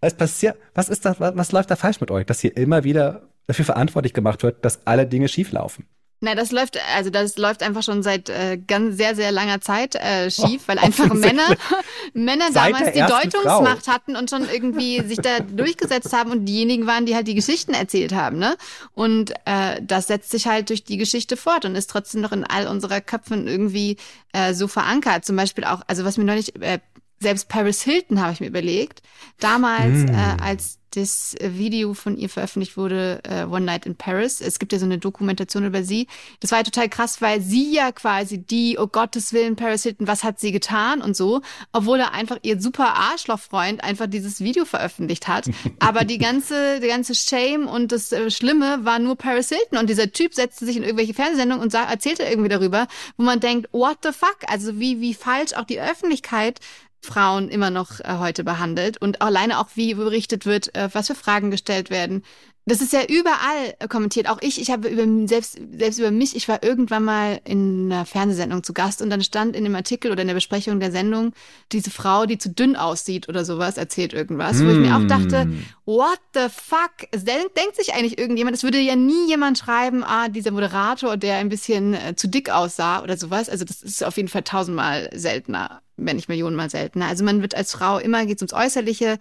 was 0.00 0.14
passiert? 0.14 0.56
Was 0.74 0.88
ist 0.88 1.04
das? 1.04 1.20
Was, 1.20 1.36
was 1.36 1.52
läuft 1.52 1.70
da 1.70 1.76
falsch 1.76 2.00
mit 2.00 2.10
euch, 2.10 2.26
dass 2.26 2.40
hier 2.40 2.56
immer 2.56 2.84
wieder 2.84 3.28
dafür 3.46 3.64
verantwortlich 3.64 4.12
gemacht 4.12 4.42
wird, 4.42 4.64
dass 4.64 4.86
alle 4.86 5.06
Dinge 5.06 5.28
schieflaufen? 5.28 5.86
Na, 6.20 6.34
das 6.34 6.50
läuft, 6.50 6.78
also 6.96 7.10
das 7.10 7.36
läuft 7.36 7.62
einfach 7.62 7.82
schon 7.82 8.02
seit 8.02 8.30
äh, 8.30 8.56
ganz 8.56 8.96
sehr, 8.96 9.14
sehr 9.14 9.32
langer 9.32 9.60
Zeit 9.60 9.96
äh, 9.96 10.30
schief, 10.30 10.62
weil 10.66 10.78
einfach 10.78 11.08
Männer, 11.14 11.56
Männer 12.14 12.46
Seit 12.52 12.72
damals 12.72 12.92
die 12.92 13.00
Deutungsmacht 13.00 13.86
hatten 13.86 14.16
und 14.16 14.30
schon 14.30 14.48
irgendwie 14.48 15.02
sich 15.02 15.18
da 15.18 15.40
durchgesetzt 15.40 16.14
haben 16.14 16.30
und 16.30 16.46
diejenigen 16.46 16.86
waren, 16.86 17.04
die 17.04 17.14
halt 17.14 17.28
die 17.28 17.34
Geschichten 17.34 17.74
erzählt 17.74 18.14
haben, 18.14 18.38
ne? 18.38 18.56
Und 18.94 19.32
äh, 19.44 19.80
das 19.82 20.06
setzt 20.06 20.30
sich 20.30 20.46
halt 20.46 20.70
durch 20.70 20.84
die 20.84 20.96
Geschichte 20.96 21.36
fort 21.36 21.66
und 21.66 21.74
ist 21.74 21.90
trotzdem 21.90 22.22
noch 22.22 22.32
in 22.32 22.44
all 22.44 22.66
unserer 22.66 23.02
Köpfen 23.02 23.46
irgendwie 23.46 23.98
äh, 24.32 24.54
so 24.54 24.68
verankert. 24.68 25.26
Zum 25.26 25.36
Beispiel 25.36 25.64
auch, 25.64 25.82
also 25.86 26.04
was 26.04 26.16
mir 26.16 26.24
neulich, 26.24 26.56
äh, 26.62 26.78
selbst 27.20 27.48
Paris 27.48 27.82
Hilton 27.82 28.20
habe 28.20 28.32
ich 28.32 28.40
mir 28.40 28.48
überlegt, 28.48 29.02
damals, 29.40 30.04
Mm. 30.04 30.08
äh, 30.08 30.36
als 30.42 30.78
das 30.90 31.34
Video 31.42 31.92
von 31.92 32.16
ihr 32.16 32.30
veröffentlicht 32.30 32.78
wurde, 32.78 33.20
äh, 33.24 33.44
One 33.44 33.66
Night 33.66 33.84
in 33.84 33.96
Paris. 33.96 34.40
Es 34.40 34.58
gibt 34.58 34.72
ja 34.72 34.78
so 34.78 34.86
eine 34.86 34.96
Dokumentation 34.96 35.66
über 35.66 35.82
sie. 35.82 36.06
Das 36.40 36.52
war 36.52 36.60
ja 36.60 36.62
total 36.64 36.88
krass, 36.88 37.20
weil 37.20 37.42
sie 37.42 37.70
ja 37.74 37.92
quasi 37.92 38.38
die, 38.38 38.78
oh 38.78 38.86
Gottes 38.86 39.34
Willen, 39.34 39.56
Paris 39.56 39.82
Hilton, 39.82 40.06
was 40.06 40.24
hat 40.24 40.40
sie 40.40 40.52
getan 40.52 41.02
und 41.02 41.14
so, 41.14 41.42
obwohl 41.72 42.00
er 42.00 42.14
einfach 42.14 42.38
ihr 42.42 42.58
super 42.62 42.94
Arschlochfreund 42.96 43.84
einfach 43.84 44.06
dieses 44.06 44.40
Video 44.40 44.64
veröffentlicht 44.64 45.28
hat. 45.28 45.50
Aber 45.80 46.04
die 46.04 46.16
ganze, 46.16 46.80
die 46.80 46.88
ganze 46.88 47.14
Shame 47.14 47.66
und 47.68 47.92
das 47.92 48.12
äh, 48.12 48.30
Schlimme 48.30 48.86
war 48.86 48.98
nur 48.98 49.16
Paris 49.16 49.50
Hilton 49.50 49.76
und 49.78 49.90
dieser 49.90 50.12
Typ 50.12 50.32
setzte 50.32 50.64
sich 50.64 50.78
in 50.78 50.82
irgendwelche 50.82 51.12
Fernsehsendungen 51.12 51.62
und 51.62 51.72
sag, 51.72 51.90
erzählte 51.90 52.22
irgendwie 52.22 52.48
darüber, 52.48 52.86
wo 53.18 53.22
man 53.24 53.40
denkt, 53.40 53.68
what 53.72 53.98
the 54.02 54.12
fuck? 54.12 54.38
Also 54.46 54.80
wie, 54.80 55.02
wie 55.02 55.12
falsch 55.12 55.52
auch 55.52 55.64
die 55.64 55.80
Öffentlichkeit 55.80 56.60
Frauen 57.06 57.48
immer 57.48 57.70
noch 57.70 58.00
äh, 58.00 58.18
heute 58.18 58.44
behandelt 58.44 59.00
und 59.00 59.22
alleine 59.22 59.58
auch 59.58 59.68
wie 59.74 59.94
berichtet 59.94 60.44
wird, 60.44 60.74
äh, 60.74 60.90
was 60.92 61.06
für 61.06 61.14
Fragen 61.14 61.50
gestellt 61.50 61.88
werden. 61.88 62.22
Das 62.68 62.80
ist 62.80 62.92
ja 62.92 63.04
überall 63.04 63.74
äh, 63.78 63.86
kommentiert. 63.86 64.28
Auch 64.28 64.38
ich, 64.40 64.60
ich 64.60 64.72
habe 64.72 64.88
über 64.88 65.04
selbst 65.28 65.56
selbst 65.78 66.00
über 66.00 66.10
mich. 66.10 66.34
Ich 66.34 66.48
war 66.48 66.64
irgendwann 66.64 67.04
mal 67.04 67.40
in 67.44 67.92
einer 67.92 68.04
Fernsehsendung 68.04 68.64
zu 68.64 68.72
Gast 68.72 69.00
und 69.02 69.08
dann 69.08 69.22
stand 69.22 69.54
in 69.54 69.62
dem 69.62 69.76
Artikel 69.76 70.10
oder 70.10 70.22
in 70.22 70.26
der 70.26 70.34
Besprechung 70.34 70.80
der 70.80 70.90
Sendung 70.90 71.32
diese 71.70 71.92
Frau, 71.92 72.26
die 72.26 72.38
zu 72.38 72.50
dünn 72.50 72.74
aussieht 72.74 73.28
oder 73.28 73.44
sowas, 73.44 73.76
erzählt 73.76 74.12
irgendwas, 74.12 74.64
wo 74.64 74.68
ich 74.68 74.78
mir 74.78 74.96
auch 74.96 75.06
dachte, 75.06 75.42
Hm. 75.42 75.64
what 75.84 76.18
the 76.34 76.48
fuck? 76.50 77.08
Denkt 77.12 77.76
sich 77.76 77.94
eigentlich 77.94 78.18
irgendjemand? 78.18 78.56
Es 78.56 78.64
würde 78.64 78.80
ja 78.80 78.96
nie 78.96 79.28
jemand 79.28 79.58
schreiben, 79.58 80.02
ah, 80.02 80.28
dieser 80.28 80.50
Moderator, 80.50 81.16
der 81.16 81.36
ein 81.36 81.48
bisschen 81.48 81.94
äh, 81.94 82.16
zu 82.16 82.26
dick 82.26 82.50
aussah 82.50 83.00
oder 83.00 83.16
sowas. 83.16 83.48
Also 83.48 83.64
das 83.64 83.80
ist 83.80 84.02
auf 84.04 84.16
jeden 84.16 84.28
Fall 84.28 84.42
tausendmal 84.42 85.08
seltener, 85.14 85.82
wenn 85.96 86.16
nicht 86.16 86.28
Millionenmal 86.28 86.70
seltener. 86.70 87.06
Also 87.06 87.24
man 87.24 87.42
wird 87.42 87.54
als 87.54 87.72
Frau 87.72 87.98
immer 87.98 88.26
geht's 88.26 88.42
ums 88.42 88.52
Äußerliche 88.52 89.18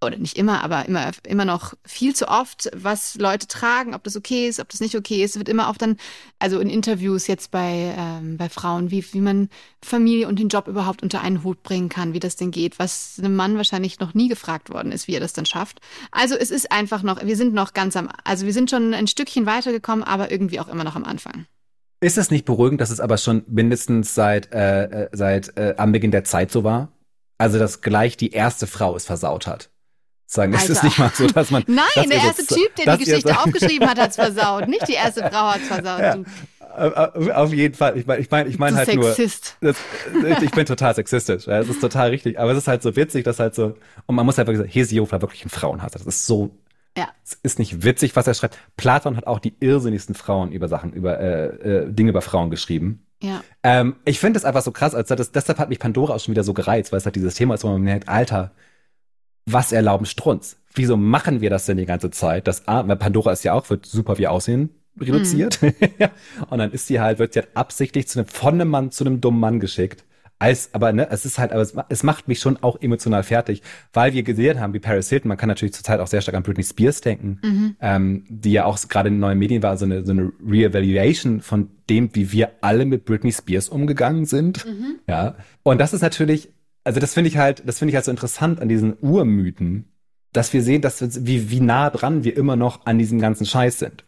oder 0.00 0.16
nicht 0.16 0.38
immer, 0.38 0.62
aber 0.62 0.86
immer 0.86 1.10
immer 1.26 1.44
noch 1.44 1.74
viel 1.84 2.14
zu 2.14 2.28
oft, 2.28 2.70
was 2.74 3.16
Leute 3.16 3.48
tragen, 3.48 3.94
ob 3.94 4.04
das 4.04 4.16
okay 4.16 4.46
ist, 4.48 4.60
ob 4.60 4.68
das 4.68 4.80
nicht 4.80 4.94
okay 4.94 5.24
ist, 5.24 5.36
wird 5.36 5.48
immer 5.48 5.68
auch 5.68 5.76
dann, 5.76 5.96
also 6.38 6.60
in 6.60 6.70
Interviews 6.70 7.26
jetzt 7.26 7.50
bei 7.50 7.94
ähm, 7.96 8.36
bei 8.36 8.48
Frauen, 8.48 8.90
wie 8.90 9.04
wie 9.12 9.20
man 9.20 9.48
Familie 9.82 10.28
und 10.28 10.38
den 10.38 10.48
Job 10.48 10.68
überhaupt 10.68 11.02
unter 11.02 11.20
einen 11.20 11.42
Hut 11.42 11.62
bringen 11.62 11.88
kann, 11.88 12.12
wie 12.12 12.20
das 12.20 12.36
denn 12.36 12.50
geht, 12.52 12.78
was 12.78 13.16
einem 13.18 13.34
Mann 13.34 13.56
wahrscheinlich 13.56 13.98
noch 13.98 14.14
nie 14.14 14.28
gefragt 14.28 14.70
worden 14.70 14.92
ist, 14.92 15.08
wie 15.08 15.14
er 15.14 15.20
das 15.20 15.32
dann 15.32 15.46
schafft. 15.46 15.80
Also 16.12 16.36
es 16.36 16.50
ist 16.50 16.70
einfach 16.70 17.02
noch, 17.02 17.24
wir 17.24 17.36
sind 17.36 17.52
noch 17.54 17.72
ganz 17.74 17.96
am, 17.96 18.08
also 18.24 18.46
wir 18.46 18.52
sind 18.52 18.70
schon 18.70 18.94
ein 18.94 19.08
Stückchen 19.08 19.46
weitergekommen, 19.46 20.04
aber 20.04 20.30
irgendwie 20.30 20.60
auch 20.60 20.68
immer 20.68 20.84
noch 20.84 20.96
am 20.96 21.04
Anfang. 21.04 21.46
Ist 22.00 22.16
es 22.18 22.30
nicht 22.30 22.44
beruhigend, 22.44 22.80
dass 22.80 22.90
es 22.90 23.00
aber 23.00 23.18
schon 23.18 23.42
mindestens 23.48 24.14
seit, 24.14 24.52
äh, 24.54 24.84
äh, 24.84 25.08
seit 25.12 25.56
äh, 25.56 25.74
am 25.78 25.92
Beginn 25.92 26.10
der 26.12 26.24
Zeit 26.24 26.50
so 26.52 26.62
war? 26.64 26.92
Also, 27.38 27.58
dass 27.58 27.80
gleich 27.80 28.16
die 28.16 28.30
erste 28.32 28.66
Frau 28.66 28.94
es 28.96 29.04
versaut 29.06 29.46
hat. 29.46 29.70
Sagen, 30.26 30.52
es 30.52 30.68
ist 30.68 30.76
Alter. 30.78 30.86
nicht 30.86 30.98
mal 30.98 31.10
so, 31.14 31.26
dass 31.26 31.50
man. 31.50 31.64
Nein, 31.66 31.84
dass 31.94 32.06
der 32.06 32.16
erste 32.18 32.44
so- 32.44 32.54
Typ, 32.54 32.74
der 32.76 32.96
die 32.96 33.04
Geschichte 33.04 33.30
so- 33.32 33.34
aufgeschrieben 33.34 33.88
hat, 33.88 33.98
hat's 33.98 34.16
versaut. 34.16 34.68
Nicht 34.68 34.86
die 34.86 34.92
erste 34.94 35.22
Frau 35.22 35.52
hat's 35.52 35.66
versaut. 35.68 36.00
Ja. 36.00 36.16
Du, 36.16 36.24
Auf 36.96 37.30
auf 37.30 37.52
jeden 37.52 37.74
Fall. 37.74 37.96
Ich 37.98 38.06
meine, 38.06 38.20
ich 38.20 38.30
meine, 38.30 38.48
ich 38.50 38.58
meine 38.58 38.76
halt 38.76 38.94
nur. 38.94 39.04
Sexist. 39.12 39.56
Das, 39.60 39.76
ich 40.42 40.50
bin 40.50 40.66
total 40.66 40.94
sexistisch. 40.94 41.46
Ja, 41.46 41.58
das 41.58 41.68
ist 41.68 41.80
total 41.80 42.10
richtig. 42.10 42.38
Aber 42.38 42.52
es 42.52 42.58
ist 42.58 42.68
halt 42.68 42.82
so 42.82 42.94
witzig, 42.94 43.24
dass 43.24 43.40
halt 43.40 43.54
so. 43.54 43.74
Und 44.06 44.14
man 44.14 44.26
muss 44.26 44.36
halt 44.38 44.46
wirklich 44.46 44.58
sagen, 44.60 44.70
Hesiod 44.70 45.10
war 45.10 45.20
wirklich 45.22 45.44
ein 45.44 45.50
Frauenhasser. 45.50 45.98
Das 45.98 46.06
ist 46.06 46.26
so. 46.26 46.50
Ja. 46.98 47.08
Es 47.24 47.34
ist 47.42 47.58
nicht 47.60 47.84
witzig, 47.84 48.16
was 48.16 48.26
er 48.26 48.34
schreibt. 48.34 48.58
Platon 48.76 49.16
hat 49.16 49.26
auch 49.26 49.38
die 49.38 49.54
irrsinnigsten 49.60 50.16
Frauen 50.16 50.50
über 50.50 50.66
Sachen, 50.66 50.92
über 50.92 51.20
äh, 51.20 51.46
äh, 51.46 51.92
Dinge 51.92 52.10
über 52.10 52.22
Frauen 52.22 52.50
geschrieben. 52.50 53.06
Ja. 53.22 53.42
Ähm, 53.62 53.96
ich 54.04 54.18
finde 54.18 54.38
es 54.38 54.44
einfach 54.44 54.62
so 54.62 54.72
krass, 54.72 54.96
als 54.96 55.08
das, 55.08 55.30
deshalb 55.30 55.58
hat 55.58 55.68
mich 55.68 55.78
Pandora 55.78 56.14
auch 56.14 56.20
schon 56.20 56.32
wieder 56.32 56.42
so 56.42 56.54
gereizt, 56.54 56.90
weil 56.90 56.98
es 56.98 57.04
halt 57.04 57.14
dieses 57.14 57.34
Thema 57.34 57.54
ist, 57.54 57.62
wo 57.62 57.68
man 57.68 57.84
denkt, 57.84 58.08
Alter, 58.08 58.50
was 59.46 59.70
erlauben 59.70 60.06
Strunz? 60.06 60.56
Wieso 60.74 60.96
machen 60.96 61.40
wir 61.40 61.50
das 61.50 61.66
denn 61.66 61.76
die 61.76 61.86
ganze 61.86 62.10
Zeit? 62.10 62.48
Das, 62.48 62.66
A, 62.66 62.86
weil 62.88 62.96
Pandora 62.96 63.30
ist 63.30 63.44
ja 63.44 63.52
auch, 63.52 63.70
wird 63.70 63.86
super 63.86 64.18
wie 64.18 64.26
Aussehen 64.26 64.70
reduziert. 65.00 65.60
und 66.50 66.58
dann 66.58 66.72
ist 66.72 66.88
sie 66.88 66.98
halt, 66.98 67.20
wird 67.20 67.32
sie 67.32 67.40
halt 67.40 67.50
absichtlich 67.54 68.08
zu 68.08 68.18
einem, 68.18 68.28
von 68.28 68.54
einem 68.54 68.68
Mann 68.68 68.90
zu 68.90 69.04
einem 69.04 69.20
dummen 69.20 69.40
Mann 69.40 69.60
geschickt. 69.60 70.04
Als, 70.40 70.72
aber 70.72 70.92
ne, 70.92 71.08
es 71.10 71.24
ist 71.24 71.38
halt, 71.38 71.50
aber 71.50 71.62
es, 71.62 71.74
es 71.88 72.02
macht 72.04 72.28
mich 72.28 72.38
schon 72.38 72.56
auch 72.62 72.80
emotional 72.80 73.24
fertig, 73.24 73.62
weil 73.92 74.12
wir 74.12 74.22
gesehen 74.22 74.60
haben, 74.60 74.72
wie 74.72 74.78
Paris 74.78 75.08
Hilton, 75.08 75.28
man 75.28 75.36
kann 75.36 75.48
natürlich 75.48 75.74
zurzeit 75.74 75.98
auch 75.98 76.06
sehr 76.06 76.20
stark 76.20 76.36
an 76.36 76.44
Britney 76.44 76.62
Spears 76.62 77.00
denken, 77.00 77.40
Mhm. 77.42 77.76
ähm, 77.80 78.24
die 78.28 78.52
ja 78.52 78.64
auch 78.64 78.78
gerade 78.88 79.08
in 79.08 79.14
den 79.14 79.20
neuen 79.20 79.38
Medien 79.38 79.62
war, 79.64 79.76
so 79.76 79.84
eine, 79.84 80.04
so 80.04 80.12
eine 80.12 80.32
Reevaluation 80.46 81.40
von 81.40 81.70
dem, 81.90 82.14
wie 82.14 82.30
wir 82.30 82.50
alle 82.60 82.84
mit 82.84 83.04
Britney 83.04 83.32
Spears 83.32 83.68
umgegangen 83.68 84.26
sind. 84.26 84.64
Mhm. 84.64 85.00
Ja. 85.08 85.34
Und 85.64 85.80
das 85.80 85.92
ist 85.92 86.02
natürlich, 86.02 86.50
also 86.84 87.00
das 87.00 87.14
finde 87.14 87.28
ich 87.28 87.36
halt, 87.38 87.62
das 87.66 87.78
finde 87.80 87.90
ich 87.90 87.96
halt 87.96 88.04
so 88.04 88.10
interessant 88.12 88.60
an 88.60 88.68
diesen 88.68 88.96
Urmythen, 89.00 89.86
dass 90.32 90.52
wir 90.52 90.62
sehen, 90.62 90.82
dass 90.82 91.00
wir, 91.00 91.26
wie, 91.26 91.50
wie 91.50 91.60
nah 91.60 91.90
dran 91.90 92.22
wir 92.22 92.36
immer 92.36 92.54
noch 92.54 92.86
an 92.86 92.98
diesem 92.98 93.18
ganzen 93.18 93.44
Scheiß 93.46 93.78
sind. 93.78 94.04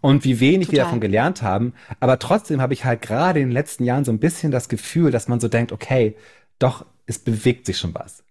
Und 0.00 0.24
wie 0.24 0.40
wenig 0.40 0.68
wir 0.68 0.78
Total. 0.78 0.84
davon 0.84 1.00
gelernt 1.00 1.42
haben. 1.42 1.74
Aber 1.98 2.18
trotzdem 2.18 2.60
habe 2.60 2.72
ich 2.72 2.84
halt 2.84 3.02
gerade 3.02 3.40
in 3.40 3.48
den 3.48 3.52
letzten 3.52 3.84
Jahren 3.84 4.04
so 4.04 4.12
ein 4.12 4.18
bisschen 4.18 4.50
das 4.50 4.68
Gefühl, 4.68 5.10
dass 5.10 5.28
man 5.28 5.40
so 5.40 5.48
denkt, 5.48 5.72
okay, 5.72 6.16
doch, 6.58 6.86
es 7.06 7.18
bewegt 7.18 7.66
sich 7.66 7.78
schon 7.78 7.94
was. 7.94 8.22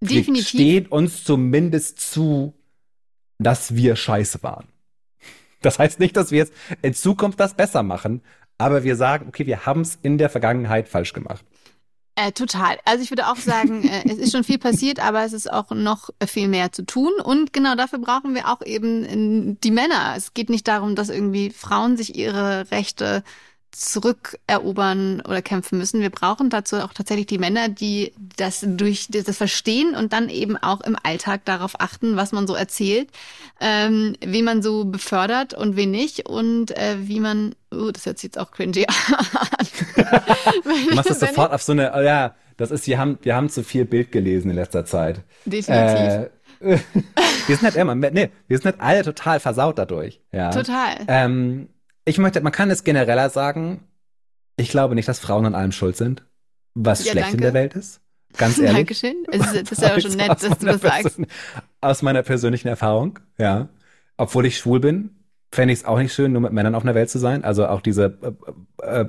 Wir 0.00 0.20
Definitiv. 0.20 0.48
stehen 0.48 0.86
uns 0.86 1.24
zumindest 1.24 2.00
zu, 2.00 2.54
dass 3.38 3.74
wir 3.74 3.96
scheiße 3.96 4.42
waren. 4.42 4.66
Das 5.60 5.80
heißt 5.80 5.98
nicht, 5.98 6.16
dass 6.16 6.30
wir 6.30 6.38
jetzt 6.38 6.52
in 6.82 6.94
Zukunft 6.94 7.40
das 7.40 7.54
besser 7.54 7.82
machen, 7.82 8.22
aber 8.58 8.84
wir 8.84 8.94
sagen, 8.94 9.26
okay, 9.26 9.44
wir 9.44 9.66
haben 9.66 9.80
es 9.80 9.98
in 10.02 10.16
der 10.16 10.30
Vergangenheit 10.30 10.88
falsch 10.88 11.12
gemacht. 11.12 11.44
Äh, 12.20 12.32
total. 12.32 12.78
Also 12.84 13.04
ich 13.04 13.12
würde 13.12 13.28
auch 13.28 13.36
sagen, 13.36 13.88
äh, 13.88 14.02
es 14.10 14.18
ist 14.18 14.32
schon 14.32 14.42
viel 14.42 14.58
passiert, 14.58 14.98
aber 14.98 15.22
es 15.22 15.32
ist 15.32 15.52
auch 15.52 15.70
noch 15.70 16.10
viel 16.26 16.48
mehr 16.48 16.72
zu 16.72 16.84
tun. 16.84 17.12
Und 17.22 17.52
genau 17.52 17.76
dafür 17.76 18.00
brauchen 18.00 18.34
wir 18.34 18.48
auch 18.48 18.60
eben 18.62 19.04
äh, 19.52 19.56
die 19.62 19.70
Männer. 19.70 20.14
Es 20.16 20.34
geht 20.34 20.50
nicht 20.50 20.66
darum, 20.66 20.96
dass 20.96 21.10
irgendwie 21.10 21.50
Frauen 21.50 21.96
sich 21.96 22.16
ihre 22.16 22.68
Rechte 22.72 23.22
zurückerobern 23.70 25.20
oder 25.20 25.42
kämpfen 25.42 25.78
müssen. 25.78 26.00
Wir 26.00 26.10
brauchen 26.10 26.50
dazu 26.50 26.76
auch 26.76 26.92
tatsächlich 26.92 27.26
die 27.26 27.38
Männer, 27.38 27.68
die 27.68 28.12
das 28.36 28.64
durch 28.66 29.08
das 29.10 29.36
verstehen 29.36 29.94
und 29.94 30.12
dann 30.12 30.28
eben 30.28 30.56
auch 30.56 30.80
im 30.80 30.96
Alltag 31.02 31.44
darauf 31.44 31.80
achten, 31.80 32.16
was 32.16 32.32
man 32.32 32.46
so 32.46 32.54
erzählt, 32.54 33.08
ähm, 33.60 34.16
wie 34.24 34.42
man 34.42 34.62
so 34.62 34.84
befördert 34.84 35.54
und 35.54 35.76
wen 35.76 35.90
nicht 35.90 36.28
und 36.28 36.76
äh, 36.76 36.96
wie 37.00 37.20
man, 37.20 37.54
oh, 37.70 37.90
das 37.92 38.06
hört 38.06 38.18
sich 38.18 38.28
jetzt 38.28 38.38
auch 38.38 38.50
cringy 38.50 38.86
an. 38.88 39.66
Du 40.64 40.94
machst 40.94 41.10
das 41.10 41.20
sofort 41.20 41.52
auf 41.52 41.62
so 41.62 41.72
eine, 41.72 41.92
oh 41.94 42.00
ja, 42.00 42.34
das 42.56 42.70
ist, 42.70 42.86
wir 42.86 42.98
haben, 42.98 43.18
wir 43.22 43.36
haben 43.36 43.48
zu 43.48 43.62
viel 43.62 43.84
Bild 43.84 44.12
gelesen 44.12 44.50
in 44.50 44.56
letzter 44.56 44.84
Zeit. 44.84 45.20
Definitiv. 45.44 45.96
Äh, 45.96 46.28
wir 46.60 47.56
sind 47.56 47.62
halt 47.62 47.76
immer, 47.76 47.94
nee, 47.94 48.30
wir 48.48 48.58
sind 48.58 48.64
halt 48.64 48.80
alle 48.80 49.02
total 49.02 49.40
versaut 49.40 49.78
dadurch. 49.78 50.20
Ja. 50.32 50.50
Total. 50.50 50.96
Ähm, 51.06 51.68
ich 52.08 52.18
möchte, 52.18 52.40
man 52.40 52.52
kann 52.52 52.70
es 52.70 52.84
genereller 52.84 53.30
sagen, 53.30 53.84
ich 54.56 54.70
glaube 54.70 54.94
nicht, 54.94 55.08
dass 55.08 55.18
Frauen 55.20 55.46
an 55.46 55.54
allem 55.54 55.72
schuld 55.72 55.96
sind, 55.96 56.24
was 56.74 57.04
Ja, 57.04 57.12
schlecht 57.12 57.28
in 57.28 57.32
danke. 57.40 57.42
der 57.44 57.54
Welt 57.54 57.74
ist. 57.74 58.00
Ganz 58.36 58.58
ehrlich. 58.58 58.76
Dankeschön. 58.76 59.16
Es 59.30 59.40
ist, 59.52 59.62
das 59.62 59.72
ist 59.72 59.82
ja 59.82 59.94
auch 59.94 60.00
schon 60.00 60.12
nett, 60.16 60.30
dass 60.30 60.58
du 60.58 60.66
das 60.66 60.80
sagst. 60.80 61.20
Aus 61.80 62.02
meiner 62.02 62.22
persönlichen 62.22 62.68
Erfahrung, 62.68 63.18
ja. 63.38 63.68
Obwohl 64.16 64.46
ich 64.46 64.58
schwul 64.58 64.80
bin, 64.80 65.10
fände 65.50 65.72
ich 65.72 65.80
es 65.80 65.84
auch 65.86 65.98
nicht 65.98 66.12
schön, 66.12 66.32
nur 66.32 66.42
mit 66.42 66.52
Männern 66.52 66.74
auf 66.74 66.82
einer 66.82 66.94
Welt 66.94 67.08
zu 67.08 67.18
sein. 67.18 67.44
Also 67.44 67.66
auch 67.68 67.80
diese 67.80 68.18
äh, 68.82 69.00
äh, 69.00 69.08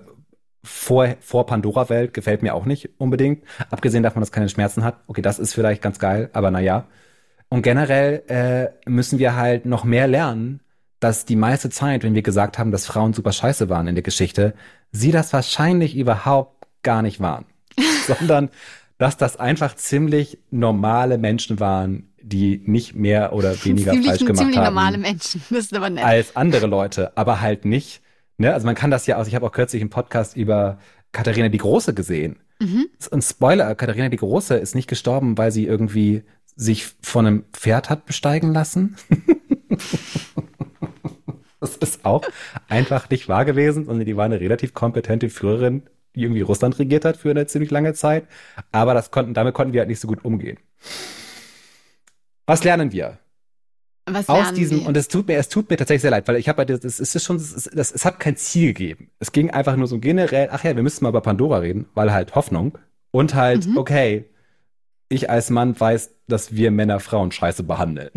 vor, 0.63 1.15
vor 1.19 1.45
Pandora-Welt 1.47 2.13
gefällt 2.13 2.43
mir 2.43 2.53
auch 2.53 2.65
nicht 2.65 2.89
unbedingt. 2.97 3.43
Abgesehen 3.71 4.03
davon, 4.03 4.21
dass 4.21 4.31
keine 4.31 4.49
Schmerzen 4.49 4.83
hat. 4.83 5.01
Okay, 5.07 5.21
das 5.21 5.39
ist 5.39 5.53
vielleicht 5.53 5.81
ganz 5.81 5.99
geil, 5.99 6.29
aber 6.33 6.51
naja. 6.51 6.87
Und 7.49 7.61
generell 7.63 8.23
äh, 8.27 8.89
müssen 8.89 9.19
wir 9.19 9.35
halt 9.35 9.65
noch 9.65 9.83
mehr 9.83 10.07
lernen, 10.07 10.61
dass 10.99 11.25
die 11.25 11.35
meiste 11.35 11.69
Zeit, 11.69 12.03
wenn 12.03 12.15
wir 12.15 12.21
gesagt 12.21 12.57
haben, 12.57 12.71
dass 12.71 12.85
Frauen 12.85 13.13
super 13.13 13.31
scheiße 13.31 13.69
waren 13.69 13.87
in 13.87 13.95
der 13.95 14.03
Geschichte, 14.03 14.53
sie 14.91 15.11
das 15.11 15.33
wahrscheinlich 15.33 15.95
überhaupt 15.95 16.67
gar 16.83 17.01
nicht 17.01 17.19
waren. 17.19 17.45
Sondern 18.07 18.49
dass 18.97 19.15
das 19.15 19.37
einfach 19.37 19.75
ziemlich 19.75 20.39
normale 20.51 21.17
Menschen 21.17 21.59
waren, 21.59 22.09
die 22.21 22.61
nicht 22.65 22.95
mehr 22.95 23.31
oder 23.33 23.51
weniger 23.63 23.91
ziemlich, 23.91 24.09
falsch 24.09 24.19
gemacht 24.19 24.37
ziemlich 24.37 24.57
haben 24.57 24.65
normale 24.65 24.97
Menschen. 24.97 25.41
Das 25.49 25.59
ist 25.59 25.73
aber 25.73 25.89
nett. 25.89 26.03
als 26.03 26.35
andere 26.35 26.67
Leute, 26.67 27.17
aber 27.17 27.39
halt 27.39 27.63
nicht. 27.63 28.01
Ne? 28.37 28.53
Also 28.53 28.65
man 28.65 28.75
kann 28.75 28.91
das 28.91 29.07
ja 29.07 29.17
auch, 29.17 29.25
ich 29.25 29.35
habe 29.35 29.45
auch 29.45 29.53
kürzlich 29.53 29.81
einen 29.81 29.89
Podcast 29.89 30.35
über 30.35 30.79
Katharina 31.13 31.47
die 31.47 31.57
Große 31.57 31.93
gesehen. 31.93 32.39
Mhm. 32.59 32.87
Und 33.09 33.23
Spoiler, 33.23 33.73
Katharina 33.75 34.09
die 34.09 34.17
Große 34.17 34.55
ist 34.55 34.75
nicht 34.75 34.89
gestorben, 34.89 35.37
weil 35.37 35.51
sie 35.51 35.65
irgendwie 35.65 36.23
sich 36.57 36.87
von 37.01 37.25
einem 37.25 37.45
Pferd 37.53 37.89
hat 37.89 38.05
besteigen 38.05 38.53
lassen. 38.53 38.97
Das 41.59 41.75
ist 41.77 42.05
auch 42.05 42.23
einfach 42.67 43.09
nicht 43.09 43.27
wahr 43.27 43.45
gewesen, 43.45 43.85
sondern 43.85 44.05
die 44.05 44.15
war 44.15 44.25
eine 44.25 44.39
relativ 44.39 44.73
kompetente 44.73 45.29
Führerin, 45.29 45.83
die 46.15 46.23
irgendwie 46.23 46.41
Russland 46.41 46.79
regiert 46.79 47.05
hat 47.05 47.17
für 47.17 47.29
eine 47.29 47.47
ziemlich 47.47 47.71
lange 47.71 47.93
Zeit. 47.93 48.25
Aber 48.71 48.93
das 48.93 49.11
konnten, 49.11 49.33
damit 49.33 49.53
konnten 49.53 49.73
wir 49.73 49.81
halt 49.81 49.89
nicht 49.89 49.99
so 49.99 50.07
gut 50.07 50.23
umgehen. 50.23 50.57
Was 52.45 52.63
lernen 52.63 52.91
wir? 52.91 53.19
Was 54.09 54.27
aus 54.27 54.53
diesem, 54.53 54.81
wir? 54.81 54.87
und 54.87 54.97
es 54.97 55.07
tut 55.07 55.27
mir, 55.27 55.37
es 55.37 55.49
tut 55.49 55.69
mir 55.69 55.77
tatsächlich 55.77 56.01
sehr 56.01 56.11
leid, 56.11 56.27
weil 56.27 56.37
ich 56.37 56.49
habe 56.49 56.59
halt, 56.59 56.83
das 56.83 56.99
ist 56.99 57.23
schon, 57.23 57.37
das, 57.37 57.69
das, 57.71 57.91
es 57.91 58.05
hat 58.05 58.19
kein 58.19 58.37
Ziel 58.37 58.73
gegeben. 58.73 59.11
Es 59.19 59.31
ging 59.31 59.51
einfach 59.51 59.75
nur 59.75 59.87
so 59.87 59.99
generell, 59.99 60.49
ach 60.51 60.63
ja, 60.63 60.75
wir 60.75 60.81
müssen 60.81 61.03
mal 61.03 61.09
über 61.09 61.21
Pandora 61.21 61.59
reden, 61.59 61.85
weil 61.93 62.11
halt 62.11 62.33
Hoffnung 62.33 62.77
und 63.11 63.35
halt, 63.35 63.67
mhm. 63.67 63.77
okay, 63.77 64.25
ich 65.09 65.29
als 65.29 65.49
Mann 65.49 65.79
weiß, 65.79 66.11
dass 66.27 66.55
wir 66.55 66.71
Männer 66.71 66.99
Frauen 66.99 67.31
scheiße 67.31 67.63
behandeln. 67.63 68.11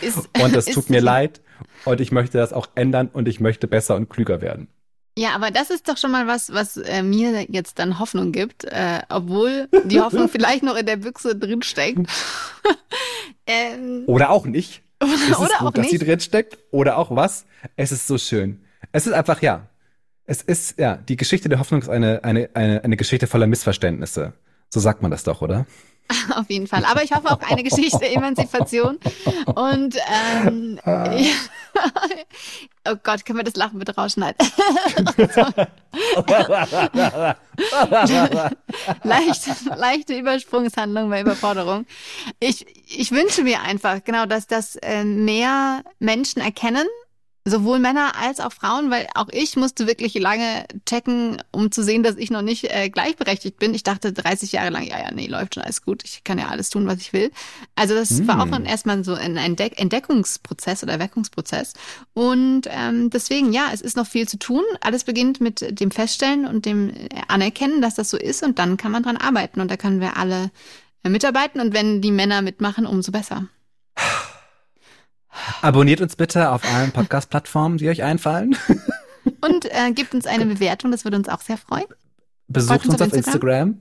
Ist, 0.00 0.28
und 0.40 0.54
das 0.54 0.66
tut 0.66 0.90
mir 0.90 1.00
leid 1.00 1.40
und 1.84 2.00
ich 2.00 2.12
möchte 2.12 2.38
das 2.38 2.52
auch 2.52 2.68
ändern 2.74 3.08
und 3.12 3.28
ich 3.28 3.40
möchte 3.40 3.66
besser 3.66 3.96
und 3.96 4.08
klüger 4.08 4.40
werden. 4.40 4.68
Ja, 5.16 5.30
aber 5.34 5.50
das 5.52 5.70
ist 5.70 5.88
doch 5.88 5.96
schon 5.96 6.10
mal 6.10 6.26
was, 6.26 6.52
was 6.52 6.76
äh, 6.76 7.02
mir 7.02 7.46
jetzt 7.48 7.78
dann 7.78 8.00
Hoffnung 8.00 8.32
gibt, 8.32 8.64
äh, 8.64 9.00
obwohl 9.08 9.68
die 9.84 10.00
Hoffnung 10.00 10.28
vielleicht 10.30 10.64
noch 10.64 10.76
in 10.76 10.86
der 10.86 10.96
Büchse 10.96 11.36
drinsteckt. 11.36 12.00
ähm, 13.46 14.02
oder 14.06 14.30
auch 14.30 14.46
nicht. 14.46 14.82
Oder, 15.02 15.12
ist 15.12 15.28
es 15.28 15.38
oder 15.38 15.48
gut, 15.58 15.66
auch 15.68 15.72
dass 15.72 15.82
nicht. 15.82 16.00
sie 16.00 16.06
drinsteckt? 16.06 16.56
Oder 16.70 16.96
auch 16.96 17.14
was? 17.14 17.44
Es 17.76 17.92
ist 17.92 18.06
so 18.06 18.16
schön. 18.16 18.64
Es 18.92 19.06
ist 19.06 19.12
einfach, 19.12 19.42
ja. 19.42 19.68
Es 20.24 20.40
ist, 20.40 20.78
ja, 20.78 20.96
die 20.96 21.16
Geschichte 21.16 21.50
der 21.50 21.58
Hoffnung 21.58 21.82
ist 21.82 21.90
eine, 21.90 22.24
eine, 22.24 22.48
eine, 22.54 22.82
eine 22.82 22.96
Geschichte 22.96 23.26
voller 23.26 23.46
Missverständnisse. 23.46 24.32
So 24.70 24.80
sagt 24.80 25.02
man 25.02 25.10
das 25.10 25.24
doch, 25.24 25.42
oder? 25.42 25.66
Auf 26.34 26.50
jeden 26.50 26.66
Fall. 26.66 26.84
Aber 26.84 27.02
ich 27.02 27.12
hoffe 27.12 27.30
auch 27.30 27.40
eine 27.40 27.62
Geschichte 27.62 28.06
Emanzipation. 28.06 28.98
Und 29.54 29.96
ähm, 30.36 30.78
oh 32.86 32.96
Gott, 33.02 33.24
können 33.24 33.38
wir 33.38 33.44
das 33.44 33.56
Lachen 33.56 33.78
bitte 33.78 33.94
rausschneiden? 33.94 34.36
Leicht, 39.02 39.42
leichte 39.76 40.14
Übersprungshandlung 40.18 41.08
bei 41.10 41.20
Überforderung. 41.20 41.86
Ich, 42.40 42.66
ich 42.86 43.10
wünsche 43.12 43.42
mir 43.42 43.62
einfach, 43.62 44.02
genau, 44.04 44.26
dass 44.26 44.46
das 44.46 44.76
äh, 44.76 45.04
mehr 45.04 45.82
Menschen 45.98 46.42
erkennen, 46.42 46.86
Sowohl 47.46 47.78
Männer 47.78 48.12
als 48.18 48.40
auch 48.40 48.54
Frauen, 48.54 48.90
weil 48.90 49.06
auch 49.14 49.28
ich 49.30 49.54
musste 49.56 49.86
wirklich 49.86 50.14
lange 50.14 50.64
checken, 50.86 51.42
um 51.50 51.70
zu 51.70 51.84
sehen, 51.84 52.02
dass 52.02 52.16
ich 52.16 52.30
noch 52.30 52.40
nicht 52.40 52.64
äh, 52.64 52.88
gleichberechtigt 52.88 53.58
bin. 53.58 53.74
Ich 53.74 53.82
dachte 53.82 54.14
30 54.14 54.52
Jahre 54.52 54.70
lang, 54.70 54.84
ja, 54.84 54.98
ja, 54.98 55.10
nee, 55.12 55.26
läuft 55.26 55.54
schon 55.54 55.62
alles 55.62 55.82
gut. 55.82 56.04
Ich 56.04 56.24
kann 56.24 56.38
ja 56.38 56.48
alles 56.48 56.70
tun, 56.70 56.86
was 56.86 57.02
ich 57.02 57.12
will. 57.12 57.30
Also 57.74 57.94
das 57.94 58.12
mm. 58.12 58.28
war 58.28 58.40
auch 58.40 58.60
erstmal 58.64 59.04
so 59.04 59.12
ein 59.12 59.36
Entdeck 59.36 59.78
Entdeckungsprozess 59.78 60.82
oder 60.82 60.94
Erweckungsprozess. 60.94 61.74
Und 62.14 62.62
ähm, 62.70 63.10
deswegen, 63.10 63.52
ja, 63.52 63.66
es 63.74 63.82
ist 63.82 63.98
noch 63.98 64.06
viel 64.06 64.26
zu 64.26 64.38
tun. 64.38 64.64
Alles 64.80 65.04
beginnt 65.04 65.42
mit 65.42 65.80
dem 65.80 65.90
Feststellen 65.90 66.46
und 66.46 66.64
dem 66.64 66.94
Anerkennen, 67.28 67.82
dass 67.82 67.94
das 67.94 68.08
so 68.08 68.16
ist. 68.16 68.42
Und 68.42 68.58
dann 68.58 68.78
kann 68.78 68.90
man 68.90 69.02
dran 69.02 69.18
arbeiten. 69.18 69.60
Und 69.60 69.70
da 69.70 69.76
können 69.76 70.00
wir 70.00 70.16
alle 70.16 70.50
äh, 71.02 71.10
mitarbeiten. 71.10 71.60
Und 71.60 71.74
wenn 71.74 72.00
die 72.00 72.10
Männer 72.10 72.40
mitmachen, 72.40 72.86
umso 72.86 73.12
besser. 73.12 73.48
Abonniert 75.62 76.00
uns 76.00 76.16
bitte 76.16 76.50
auf 76.50 76.62
allen 76.74 76.92
Podcast-Plattformen, 76.92 77.78
die 77.78 77.88
euch 77.88 78.02
einfallen. 78.02 78.56
Und 79.40 79.66
äh, 79.66 79.92
gebt 79.92 80.14
uns 80.14 80.26
eine 80.26 80.46
Bewertung, 80.46 80.90
das 80.90 81.04
würde 81.04 81.16
uns 81.16 81.28
auch 81.28 81.40
sehr 81.40 81.56
freuen. 81.56 81.86
Besucht 82.48 82.84
uns, 82.84 82.94
uns, 82.94 83.02
auf 83.02 83.12
Instagram. 83.12 83.68
Instagram. 83.68 83.78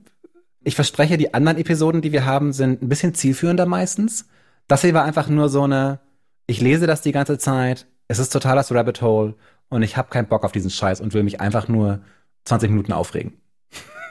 Ich 0.63 0.75
verspreche, 0.75 1.17
die 1.17 1.33
anderen 1.33 1.57
Episoden, 1.57 2.01
die 2.01 2.11
wir 2.11 2.25
haben, 2.25 2.53
sind 2.53 2.81
ein 2.81 2.89
bisschen 2.89 3.13
zielführender 3.13 3.65
meistens. 3.65 4.27
Das 4.67 4.81
hier 4.81 4.93
war 4.93 5.03
einfach 5.03 5.27
nur 5.27 5.49
so 5.49 5.63
eine, 5.63 5.99
ich 6.47 6.61
lese 6.61 6.87
das 6.87 7.01
die 7.01 7.11
ganze 7.11 7.37
Zeit, 7.37 7.87
es 8.07 8.19
ist 8.19 8.29
total 8.31 8.55
das 8.55 8.71
Rabbit 8.71 9.01
Hole 9.01 9.35
und 9.69 9.81
ich 9.81 9.97
habe 9.97 10.09
keinen 10.09 10.27
Bock 10.27 10.45
auf 10.45 10.53
diesen 10.53 10.69
Scheiß 10.69 11.01
und 11.01 11.13
will 11.13 11.23
mich 11.23 11.41
einfach 11.41 11.67
nur 11.67 11.99
20 12.45 12.69
Minuten 12.69 12.93
aufregen. 12.93 13.33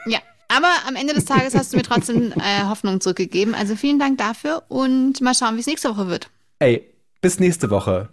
Ja, 0.05 0.19
aber 0.47 0.69
am 0.87 0.95
Ende 0.95 1.13
des 1.13 1.25
Tages 1.25 1.55
hast 1.55 1.73
du 1.73 1.77
mir 1.77 1.83
trotzdem 1.83 2.31
äh, 2.33 2.65
Hoffnung 2.65 3.01
zurückgegeben. 3.01 3.55
Also 3.55 3.75
vielen 3.75 3.97
Dank 3.97 4.19
dafür 4.19 4.63
und 4.67 5.21
mal 5.21 5.33
schauen, 5.33 5.55
wie 5.55 5.61
es 5.61 5.67
nächste 5.67 5.89
Woche 5.89 6.07
wird. 6.07 6.29
Ey, 6.59 6.92
bis 7.23 7.39
nächste 7.39 7.69
Woche. 7.69 8.09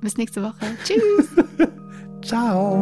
Bis 0.00 0.16
nächste 0.16 0.42
Woche. 0.42 0.54
Tschüss. 0.84 1.28
Ciao. 2.22 2.80